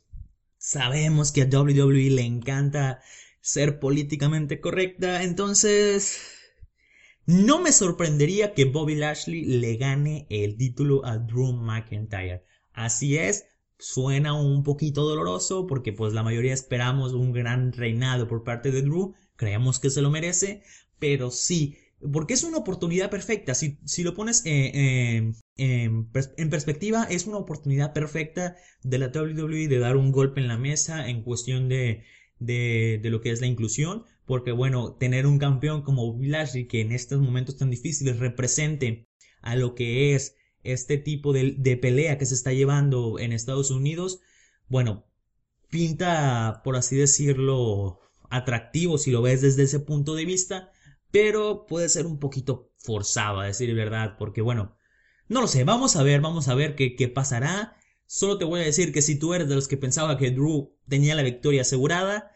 sabemos 0.57 1.31
que 1.31 1.41
a 1.41 1.45
WWE 1.45 2.11
le 2.11 2.21
encanta 2.21 3.01
ser 3.41 3.79
políticamente 3.79 4.61
correcta. 4.61 5.23
Entonces, 5.23 6.38
no 7.29 7.61
me 7.61 7.71
sorprendería 7.71 8.55
que 8.55 8.65
Bobby 8.65 8.95
Lashley 8.95 9.45
le 9.45 9.75
gane 9.75 10.25
el 10.31 10.57
título 10.57 11.05
a 11.05 11.19
Drew 11.19 11.53
McIntyre. 11.53 12.43
Así 12.73 13.17
es, 13.17 13.45
suena 13.77 14.33
un 14.33 14.63
poquito 14.63 15.07
doloroso 15.07 15.67
porque 15.67 15.93
pues 15.93 16.13
la 16.13 16.23
mayoría 16.23 16.55
esperamos 16.55 17.13
un 17.13 17.31
gran 17.31 17.71
reinado 17.71 18.27
por 18.27 18.43
parte 18.43 18.71
de 18.71 18.81
Drew, 18.81 19.13
creemos 19.35 19.79
que 19.79 19.91
se 19.91 20.01
lo 20.01 20.09
merece, 20.09 20.63
pero 20.97 21.29
sí, 21.29 21.77
porque 22.11 22.33
es 22.33 22.43
una 22.43 22.57
oportunidad 22.57 23.11
perfecta, 23.11 23.53
si, 23.53 23.77
si 23.85 24.01
lo 24.01 24.15
pones 24.15 24.41
eh, 24.45 25.31
en 25.55 26.49
perspectiva, 26.49 27.03
es 27.03 27.27
una 27.27 27.37
oportunidad 27.37 27.93
perfecta 27.93 28.55
de 28.81 28.97
la 28.97 29.11
WWE 29.13 29.67
de 29.67 29.77
dar 29.77 29.97
un 29.97 30.11
golpe 30.11 30.41
en 30.41 30.47
la 30.47 30.57
mesa 30.57 31.07
en 31.07 31.21
cuestión 31.21 31.69
de, 31.69 32.05
de 32.39 32.99
lo 33.03 33.21
que 33.21 33.29
es 33.29 33.39
la 33.39 33.45
inclusión, 33.45 34.05
porque 34.29 34.51
bueno, 34.51 34.93
tener 34.93 35.25
un 35.25 35.39
campeón 35.39 35.81
como 35.81 36.15
Lashley 36.21 36.67
que 36.67 36.81
en 36.81 36.91
estos 36.91 37.19
momentos 37.19 37.57
tan 37.57 37.71
difíciles 37.71 38.19
represente 38.19 39.09
a 39.41 39.55
lo 39.55 39.73
que 39.73 40.13
es 40.13 40.35
este 40.61 40.99
tipo 40.99 41.33
de, 41.33 41.55
de, 41.57 41.77
pelea 41.77 42.19
que 42.19 42.27
se 42.27 42.35
está 42.35 42.53
llevando 42.53 43.17
en 43.17 43.33
Estados 43.33 43.71
Unidos, 43.71 44.19
bueno, 44.67 45.07
pinta, 45.71 46.61
por 46.63 46.75
así 46.75 46.95
decirlo, 46.95 48.01
atractivo 48.29 48.99
si 48.99 49.09
lo 49.09 49.23
ves 49.23 49.41
desde 49.41 49.63
ese 49.63 49.79
punto 49.79 50.13
de 50.13 50.25
vista, 50.25 50.71
pero 51.09 51.65
puede 51.65 51.89
ser 51.89 52.05
un 52.05 52.19
poquito 52.19 52.71
forzado 52.77 53.39
a 53.39 53.47
decir 53.47 53.73
verdad, 53.73 54.15
porque 54.19 54.41
bueno, 54.41 54.77
no 55.27 55.41
lo 55.41 55.47
sé, 55.47 55.63
vamos 55.63 55.95
a 55.95 56.03
ver, 56.03 56.21
vamos 56.21 56.49
a 56.49 56.53
ver 56.53 56.75
qué, 56.75 56.95
qué 56.95 57.07
pasará. 57.07 57.77
Solo 58.05 58.37
te 58.37 58.45
voy 58.45 58.59
a 58.59 58.63
decir 58.63 58.93
que 58.93 59.01
si 59.01 59.17
tú 59.17 59.33
eres 59.33 59.49
de 59.49 59.55
los 59.55 59.67
que 59.67 59.77
pensaba 59.77 60.19
que 60.19 60.29
Drew 60.29 60.77
tenía 60.87 61.15
la 61.15 61.23
victoria 61.23 61.61
asegurada, 61.61 62.31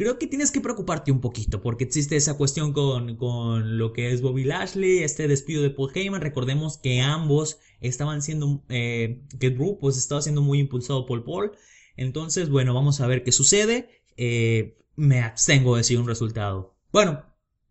creo 0.00 0.18
que 0.18 0.26
tienes 0.26 0.50
que 0.50 0.62
preocuparte 0.62 1.12
un 1.12 1.20
poquito 1.20 1.60
porque 1.60 1.84
existe 1.84 2.16
esa 2.16 2.38
cuestión 2.38 2.72
con, 2.72 3.16
con, 3.16 3.76
lo 3.76 3.92
que 3.92 4.12
es 4.12 4.22
Bobby 4.22 4.44
Lashley, 4.44 5.00
este 5.00 5.28
despido 5.28 5.62
de 5.62 5.68
Paul 5.68 5.90
Heyman. 5.94 6.22
Recordemos 6.22 6.78
que 6.78 7.02
ambos 7.02 7.58
estaban 7.82 8.22
siendo, 8.22 8.64
eh, 8.70 9.20
que 9.38 9.50
Drew 9.50 9.78
pues 9.78 9.98
estaba 9.98 10.22
siendo 10.22 10.40
muy 10.40 10.58
impulsado 10.58 11.04
por 11.04 11.22
Paul. 11.22 11.52
Entonces, 11.98 12.48
bueno, 12.48 12.72
vamos 12.72 13.02
a 13.02 13.06
ver 13.08 13.22
qué 13.24 13.30
sucede. 13.30 14.02
Eh, 14.16 14.78
me 14.96 15.20
abstengo 15.20 15.74
de 15.74 15.80
decir 15.80 16.00
un 16.00 16.08
resultado. 16.08 16.74
Bueno, 16.92 17.22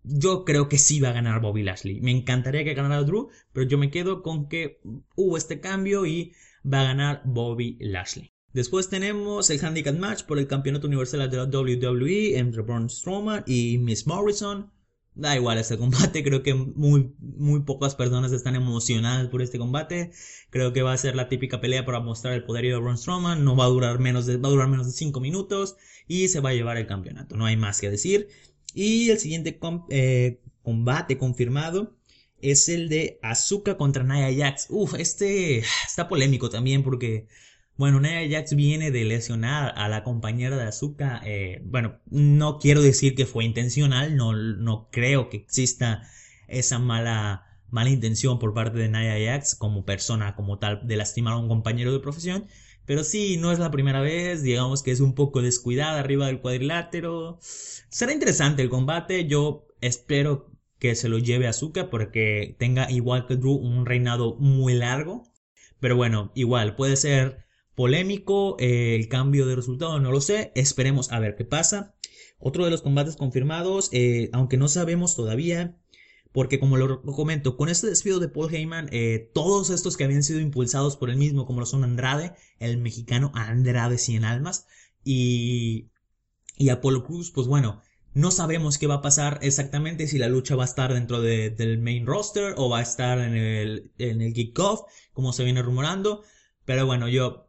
yo 0.04 0.46
creo 0.46 0.70
que 0.70 0.78
sí 0.78 1.00
va 1.00 1.10
a 1.10 1.14
ganar 1.14 1.42
Bobby 1.42 1.64
Lashley. 1.64 2.00
Me 2.00 2.12
encantaría 2.12 2.64
que 2.64 2.76
ganara 2.76 3.02
Drew, 3.02 3.30
pero 3.54 3.66
yo 3.66 3.80
me 3.80 3.90
quedo 3.90 4.22
con 4.22 4.50
que 4.50 4.82
hubo 5.16 5.36
este 5.36 5.62
cambio 5.62 6.06
y 6.06 6.34
va 6.64 6.82
a 6.82 6.90
ganar 6.90 7.24
Bobby 7.26 7.76
Lashley. 7.80 8.34
Después 8.54 8.90
tenemos 8.90 9.50
el 9.50 9.64
Handicap 9.64 9.96
Match 9.96 10.24
por 10.24 10.40
el 10.40 10.48
Campeonato 10.48 10.88
Universal 10.88 11.30
de 11.30 11.38
la 11.38 11.44
WWE 11.44 12.38
entre 12.38 12.62
Braun 12.64 12.90
Strowman 12.90 13.44
y 13.46 13.78
Miss 13.78 14.08
Morrison. 14.08 14.72
Da 15.14 15.36
igual 15.36 15.58
este 15.58 15.78
combate, 15.78 16.24
creo 16.24 16.42
que 16.44 16.54
muy, 16.54 17.14
muy 17.20 17.62
pocas 17.62 17.96
personas 17.96 18.32
están 18.32 18.56
emocionadas 18.56 19.28
por 19.28 19.42
este 19.42 19.60
combate. 19.60 20.12
Creo 20.50 20.74
que 20.74 20.82
va 20.82 20.94
a 20.94 20.98
ser 20.98 21.16
la 21.16 21.30
típica 21.30 21.62
pelea 21.62 21.86
para 21.86 22.00
mostrar 22.00 22.34
el 22.34 22.44
poderío 22.44 22.76
de 22.76 22.82
Braun 22.82 22.98
Strowman. 22.98 23.44
No 23.44 23.56
va 23.56 23.66
a 23.66 23.70
durar 23.70 24.00
menos 24.00 24.26
de, 24.26 24.38
va 24.38 24.48
a 24.48 24.52
durar 24.52 24.68
menos 24.68 24.88
de 24.88 24.94
5 24.94 25.20
minutos 25.20 25.76
y 26.08 26.30
se 26.30 26.40
va 26.40 26.50
a 26.50 26.54
llevar 26.54 26.78
el 26.78 26.88
campeonato. 26.88 27.36
No 27.38 27.46
hay 27.46 27.58
más 27.58 27.80
que 27.80 27.92
decir. 27.92 28.30
Y 28.74 29.10
el 29.10 29.20
siguiente 29.20 29.60
eh, 29.90 30.42
combate 30.64 31.18
confirmado 31.18 31.96
es 32.42 32.70
el 32.70 32.90
de 32.90 33.20
Asuka 33.22 33.78
contra 33.78 34.04
Nia 34.04 34.34
Jax. 34.36 34.68
Uf, 34.70 34.96
este 34.96 35.60
está 35.88 36.08
polémico 36.08 36.50
también 36.50 36.84
porque 36.84 37.28
bueno, 37.80 38.02
Nia 38.02 38.28
Jax 38.30 38.58
viene 38.58 38.92
de 38.92 39.06
lesionar 39.06 39.74
a 39.78 39.88
la 39.88 40.04
compañera 40.04 40.58
de 40.58 40.64
Azuka. 40.64 41.22
Eh, 41.24 41.62
bueno, 41.64 41.98
no 42.10 42.60
quiero 42.60 42.82
decir 42.82 43.16
que 43.16 43.26
fue 43.26 43.46
intencional, 43.46 44.18
no, 44.18 44.34
no 44.34 44.90
creo 44.92 45.30
que 45.30 45.38
exista 45.38 46.04
esa 46.50 46.78
mala, 46.78 47.46
mala 47.70 47.90
intención 47.90 48.38
por 48.38 48.54
parte 48.54 48.78
de 48.80 48.90
Nia 48.90 49.32
Jax 49.32 49.56
como 49.56 49.86
persona, 49.86 50.36
como 50.36 50.60
tal, 50.60 50.86
de 50.86 50.98
lastimar 50.98 51.36
a 51.36 51.38
un 51.38 51.48
compañero 51.48 51.94
de 51.94 52.02
profesión. 52.02 52.48
Pero 52.86 53.06
sí, 53.06 53.38
no 53.38 53.54
es 53.54 53.60
la 53.60 53.72
primera 53.72 54.02
vez, 54.02 54.44
digamos 54.44 54.84
que 54.84 54.92
es 54.92 55.00
un 55.00 55.16
poco 55.16 55.42
descuidada 55.42 56.02
arriba 56.02 56.28
del 56.28 56.42
cuadrilátero. 56.42 57.40
Será 57.42 58.12
interesante 58.12 58.62
el 58.62 58.70
combate, 58.70 59.26
yo 59.26 59.68
espero 59.80 60.52
que 60.80 60.96
se 60.96 61.08
lo 61.08 61.18
lleve 61.18 61.48
Azuka 61.48 61.90
porque 61.90 62.58
tenga 62.60 62.92
igual 62.92 63.26
que 63.26 63.38
Drew 63.38 63.54
un 63.54 63.86
reinado 63.86 64.36
muy 64.36 64.74
largo. 64.74 65.24
Pero 65.80 65.96
bueno, 65.96 66.34
igual, 66.36 66.76
puede 66.76 66.98
ser 66.98 67.48
polémico 67.80 68.58
eh, 68.60 68.94
el 68.94 69.08
cambio 69.08 69.46
de 69.46 69.56
resultado, 69.56 70.02
no 70.02 70.12
lo 70.12 70.20
sé, 70.20 70.52
esperemos 70.54 71.14
a 71.14 71.20
ver 71.20 71.38
qué 71.38 71.46
pasa. 71.46 71.96
Otro 72.38 72.66
de 72.66 72.72
los 72.72 72.82
combates 72.82 73.16
confirmados, 73.16 73.88
eh, 73.94 74.30
aunque 74.34 74.58
no 74.58 74.68
sabemos 74.68 75.16
todavía, 75.16 75.78
porque 76.34 76.60
como 76.60 76.76
lo 76.76 77.02
comento, 77.04 77.56
con 77.56 77.70
este 77.70 77.88
despido 77.88 78.20
de 78.20 78.28
Paul 78.28 78.54
Heyman, 78.54 78.90
eh, 78.92 79.32
todos 79.34 79.70
estos 79.70 79.96
que 79.96 80.04
habían 80.04 80.24
sido 80.24 80.42
impulsados 80.42 80.98
por 80.98 81.10
él 81.10 81.16
mismo, 81.16 81.46
como 81.46 81.62
lo 81.62 81.66
son 81.66 81.86
Andrade, 81.86 82.34
el 82.60 82.80
mexicano 82.80 83.32
Andrade 83.34 83.98
Cien 83.98 84.26
Almas, 84.26 84.68
y, 85.06 85.88
y 86.58 86.68
Apolo 86.68 87.06
Cruz, 87.06 87.32
pues 87.32 87.48
bueno, 87.48 87.82
no 88.14 88.32
sabemos 88.32 88.78
qué 88.78 88.88
va 88.88 88.96
a 88.96 89.02
pasar 89.02 89.40
exactamente, 89.42 90.08
si 90.08 90.18
la 90.18 90.28
lucha 90.28 90.58
va 90.58 90.64
a 90.64 90.66
estar 90.66 90.94
dentro 90.94 91.22
del 91.22 91.80
main 91.80 92.06
roster 92.06 92.56
o 92.58 92.68
va 92.68 92.80
a 92.80 92.84
estar 92.84 93.20
en 93.20 93.38
el, 93.38 93.94
en 94.00 94.22
el 94.22 94.34
kickoff, 94.34 94.82
como 95.14 95.32
se 95.32 95.46
viene 95.46 95.62
rumorando. 95.62 96.24
Pero 96.66 96.86
bueno, 96.86 97.08
yo 97.08 97.49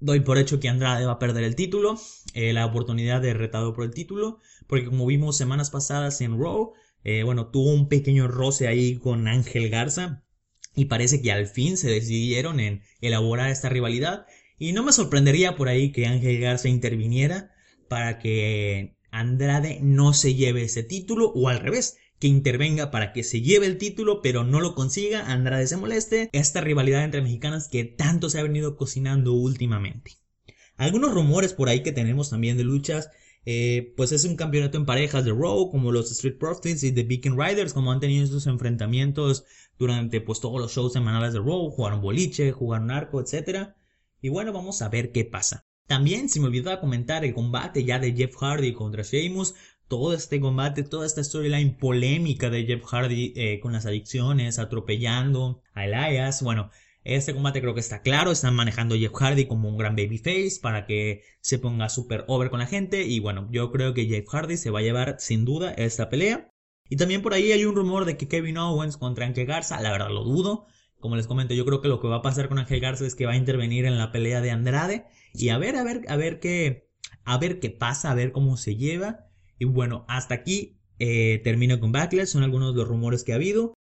doy 0.00 0.20
por 0.20 0.38
hecho 0.38 0.60
que 0.60 0.68
Andrade 0.68 1.06
va 1.06 1.12
a 1.12 1.18
perder 1.18 1.44
el 1.44 1.56
título, 1.56 1.98
eh, 2.34 2.52
la 2.52 2.66
oportunidad 2.66 3.20
de 3.20 3.34
retado 3.34 3.72
por 3.74 3.84
el 3.84 3.92
título, 3.94 4.38
porque 4.66 4.86
como 4.86 5.06
vimos 5.06 5.36
semanas 5.36 5.70
pasadas 5.70 6.20
en 6.20 6.38
Raw, 6.38 6.72
eh, 7.04 7.22
bueno, 7.22 7.48
tuvo 7.50 7.72
un 7.72 7.88
pequeño 7.88 8.28
roce 8.28 8.68
ahí 8.68 8.98
con 8.98 9.28
Ángel 9.28 9.70
Garza. 9.70 10.22
y 10.74 10.86
parece 10.86 11.22
que 11.22 11.32
al 11.32 11.46
fin 11.46 11.78
se 11.78 11.88
decidieron 11.88 12.60
en 12.60 12.82
elaborar 13.00 13.48
esta 13.50 13.70
rivalidad 13.70 14.26
y 14.58 14.72
no 14.72 14.82
me 14.82 14.92
sorprendería 14.92 15.56
por 15.56 15.68
ahí 15.68 15.90
que 15.90 16.06
Ángel 16.06 16.38
Garza 16.38 16.68
interviniera 16.68 17.50
para 17.88 18.18
que 18.18 18.96
Andrade 19.10 19.78
no 19.82 20.12
se 20.12 20.34
lleve 20.34 20.64
ese 20.64 20.82
título 20.82 21.32
o 21.34 21.48
al 21.48 21.60
revés, 21.60 21.96
que 22.18 22.28
intervenga 22.28 22.90
para 22.90 23.12
que 23.12 23.22
se 23.22 23.42
lleve 23.42 23.66
el 23.66 23.78
título 23.78 24.22
pero 24.22 24.44
no 24.44 24.60
lo 24.60 24.74
consiga, 24.74 25.30
Andrade 25.30 25.66
se 25.66 25.76
moleste, 25.76 26.30
esta 26.32 26.60
rivalidad 26.60 27.04
entre 27.04 27.22
mexicanas 27.22 27.68
que 27.68 27.84
tanto 27.84 28.30
se 28.30 28.38
ha 28.38 28.42
venido 28.42 28.76
cocinando 28.76 29.32
últimamente. 29.32 30.12
Algunos 30.76 31.14
rumores 31.14 31.52
por 31.52 31.68
ahí 31.68 31.82
que 31.82 31.92
tenemos 31.92 32.30
también 32.30 32.56
de 32.56 32.64
luchas, 32.64 33.10
eh, 33.46 33.94
pues 33.96 34.12
es 34.12 34.24
un 34.24 34.36
campeonato 34.36 34.76
en 34.76 34.86
parejas 34.86 35.24
de 35.24 35.32
Raw, 35.32 35.70
como 35.70 35.92
los 35.92 36.10
Street 36.10 36.36
Profits 36.38 36.82
y 36.82 36.92
The 36.92 37.04
Beacon 37.04 37.40
Riders, 37.40 37.72
como 37.72 37.92
han 37.92 38.00
tenido 38.00 38.24
estos 38.24 38.46
enfrentamientos 38.46 39.44
durante 39.78 40.20
pues 40.20 40.40
todos 40.40 40.60
los 40.60 40.72
shows 40.72 40.92
semanales 40.92 41.32
de 41.32 41.38
Raw, 41.38 41.70
jugaron 41.70 42.00
boliche, 42.00 42.52
jugaron 42.52 42.90
arco, 42.90 43.20
etc. 43.20 43.70
Y 44.20 44.30
bueno, 44.30 44.52
vamos 44.52 44.82
a 44.82 44.88
ver 44.88 45.12
qué 45.12 45.24
pasa. 45.24 45.64
También 45.86 46.28
se 46.28 46.40
me 46.40 46.46
olvidó 46.46 46.78
comentar 46.80 47.24
el 47.24 47.32
combate 47.32 47.84
ya 47.84 48.00
de 48.00 48.12
Jeff 48.12 48.34
Hardy 48.34 48.72
contra 48.72 49.04
Sheamus, 49.04 49.54
todo 49.88 50.14
este 50.14 50.40
combate, 50.40 50.82
toda 50.82 51.06
esta 51.06 51.22
storyline 51.22 51.76
polémica 51.76 52.50
de 52.50 52.64
Jeff 52.64 52.84
Hardy 52.84 53.32
eh, 53.36 53.60
con 53.60 53.72
las 53.72 53.86
adicciones, 53.86 54.58
atropellando 54.58 55.62
a 55.74 55.84
Elias. 55.84 56.42
Bueno, 56.42 56.70
este 57.04 57.34
combate 57.34 57.60
creo 57.60 57.74
que 57.74 57.80
está 57.80 58.02
claro, 58.02 58.32
están 58.32 58.56
manejando 58.56 58.96
a 58.96 58.98
Jeff 58.98 59.12
Hardy 59.14 59.46
como 59.46 59.68
un 59.68 59.78
gran 59.78 59.94
babyface 59.94 60.58
para 60.60 60.86
que 60.86 61.22
se 61.40 61.58
ponga 61.58 61.88
super 61.88 62.24
over 62.26 62.50
con 62.50 62.58
la 62.58 62.66
gente 62.66 63.04
y 63.04 63.20
bueno, 63.20 63.48
yo 63.52 63.70
creo 63.70 63.94
que 63.94 64.06
Jeff 64.06 64.26
Hardy 64.28 64.56
se 64.56 64.70
va 64.70 64.80
a 64.80 64.82
llevar 64.82 65.16
sin 65.20 65.44
duda 65.44 65.72
esta 65.72 66.08
pelea. 66.08 66.52
Y 66.88 66.96
también 66.96 67.22
por 67.22 67.34
ahí 67.34 67.52
hay 67.52 67.64
un 67.64 67.76
rumor 67.76 68.04
de 68.04 68.16
que 68.16 68.28
Kevin 68.28 68.58
Owens 68.58 68.96
contra 68.96 69.26
Ángel 69.26 69.46
Garza, 69.46 69.80
la 69.80 69.92
verdad 69.92 70.10
lo 70.10 70.24
dudo. 70.24 70.66
Como 70.98 71.16
les 71.16 71.26
comento, 71.26 71.54
yo 71.54 71.64
creo 71.64 71.80
que 71.80 71.88
lo 71.88 72.00
que 72.00 72.08
va 72.08 72.16
a 72.16 72.22
pasar 72.22 72.48
con 72.48 72.58
Ángel 72.58 72.80
Garza 72.80 73.06
es 73.06 73.14
que 73.14 73.26
va 73.26 73.32
a 73.32 73.36
intervenir 73.36 73.84
en 73.84 73.98
la 73.98 74.10
pelea 74.12 74.40
de 74.40 74.50
Andrade 74.50 75.06
y 75.32 75.50
a 75.50 75.58
ver, 75.58 75.76
a 75.76 75.84
ver, 75.84 76.02
a 76.08 76.16
ver 76.16 76.40
qué, 76.40 76.88
a 77.24 77.38
ver 77.38 77.60
qué 77.60 77.70
pasa, 77.70 78.10
a 78.10 78.14
ver 78.14 78.32
cómo 78.32 78.56
se 78.56 78.76
lleva. 78.76 79.25
Y 79.58 79.64
bueno, 79.64 80.04
hasta 80.08 80.34
aquí 80.34 80.78
eh, 80.98 81.40
termino 81.44 81.78
con 81.80 81.92
Backlash, 81.92 82.28
son 82.28 82.42
algunos 82.42 82.74
de 82.74 82.80
los 82.80 82.88
rumores 82.88 83.24
que 83.24 83.32
ha 83.32 83.36
habido. 83.36 83.74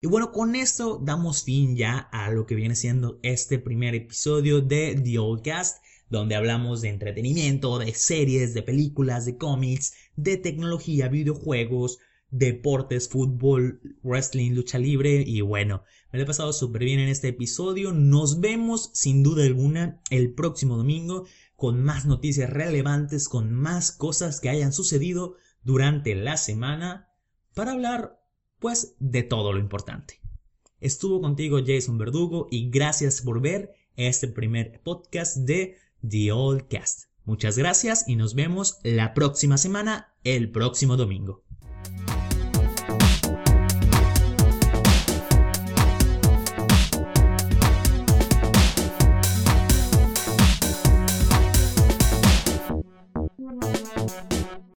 Y 0.00 0.06
bueno, 0.06 0.30
con 0.30 0.54
esto 0.54 1.00
damos 1.02 1.42
fin 1.44 1.76
ya 1.76 1.98
a 1.98 2.30
lo 2.30 2.46
que 2.46 2.54
viene 2.54 2.76
siendo 2.76 3.18
este 3.22 3.58
primer 3.58 3.94
episodio 3.94 4.60
de 4.60 4.94
The 4.94 5.18
Old 5.18 5.42
Cast, 5.42 5.82
donde 6.08 6.36
hablamos 6.36 6.80
de 6.80 6.88
entretenimiento, 6.88 7.78
de 7.78 7.92
series, 7.94 8.54
de 8.54 8.62
películas, 8.62 9.26
de 9.26 9.36
cómics, 9.36 9.94
de 10.14 10.36
tecnología, 10.36 11.08
videojuegos, 11.08 11.98
deportes, 12.30 13.08
fútbol, 13.08 13.80
wrestling, 14.02 14.52
lucha 14.52 14.78
libre 14.78 15.24
y 15.26 15.40
bueno, 15.40 15.82
me 16.12 16.18
lo 16.18 16.24
he 16.24 16.26
pasado 16.26 16.52
súper 16.52 16.84
bien 16.84 17.00
en 17.00 17.08
este 17.08 17.28
episodio. 17.28 17.92
Nos 17.92 18.40
vemos 18.40 18.90
sin 18.94 19.22
duda 19.22 19.44
alguna 19.44 20.00
el 20.10 20.32
próximo 20.32 20.76
domingo 20.76 21.26
con 21.58 21.82
más 21.82 22.06
noticias 22.06 22.48
relevantes, 22.48 23.28
con 23.28 23.52
más 23.52 23.90
cosas 23.90 24.40
que 24.40 24.48
hayan 24.48 24.72
sucedido 24.72 25.34
durante 25.64 26.14
la 26.14 26.36
semana 26.36 27.08
para 27.52 27.72
hablar 27.72 28.22
pues 28.60 28.94
de 29.00 29.24
todo 29.24 29.52
lo 29.52 29.58
importante. 29.58 30.20
Estuvo 30.78 31.20
contigo 31.20 31.58
Jason 31.66 31.98
Verdugo 31.98 32.46
y 32.48 32.70
gracias 32.70 33.22
por 33.22 33.40
ver 33.40 33.72
este 33.96 34.28
primer 34.28 34.80
podcast 34.84 35.38
de 35.38 35.76
The 36.08 36.30
Old 36.30 36.68
Cast. 36.68 37.06
Muchas 37.24 37.58
gracias 37.58 38.04
y 38.06 38.14
nos 38.14 38.36
vemos 38.36 38.78
la 38.84 39.12
próxima 39.12 39.58
semana, 39.58 40.14
el 40.22 40.52
próximo 40.52 40.96
domingo. 40.96 41.47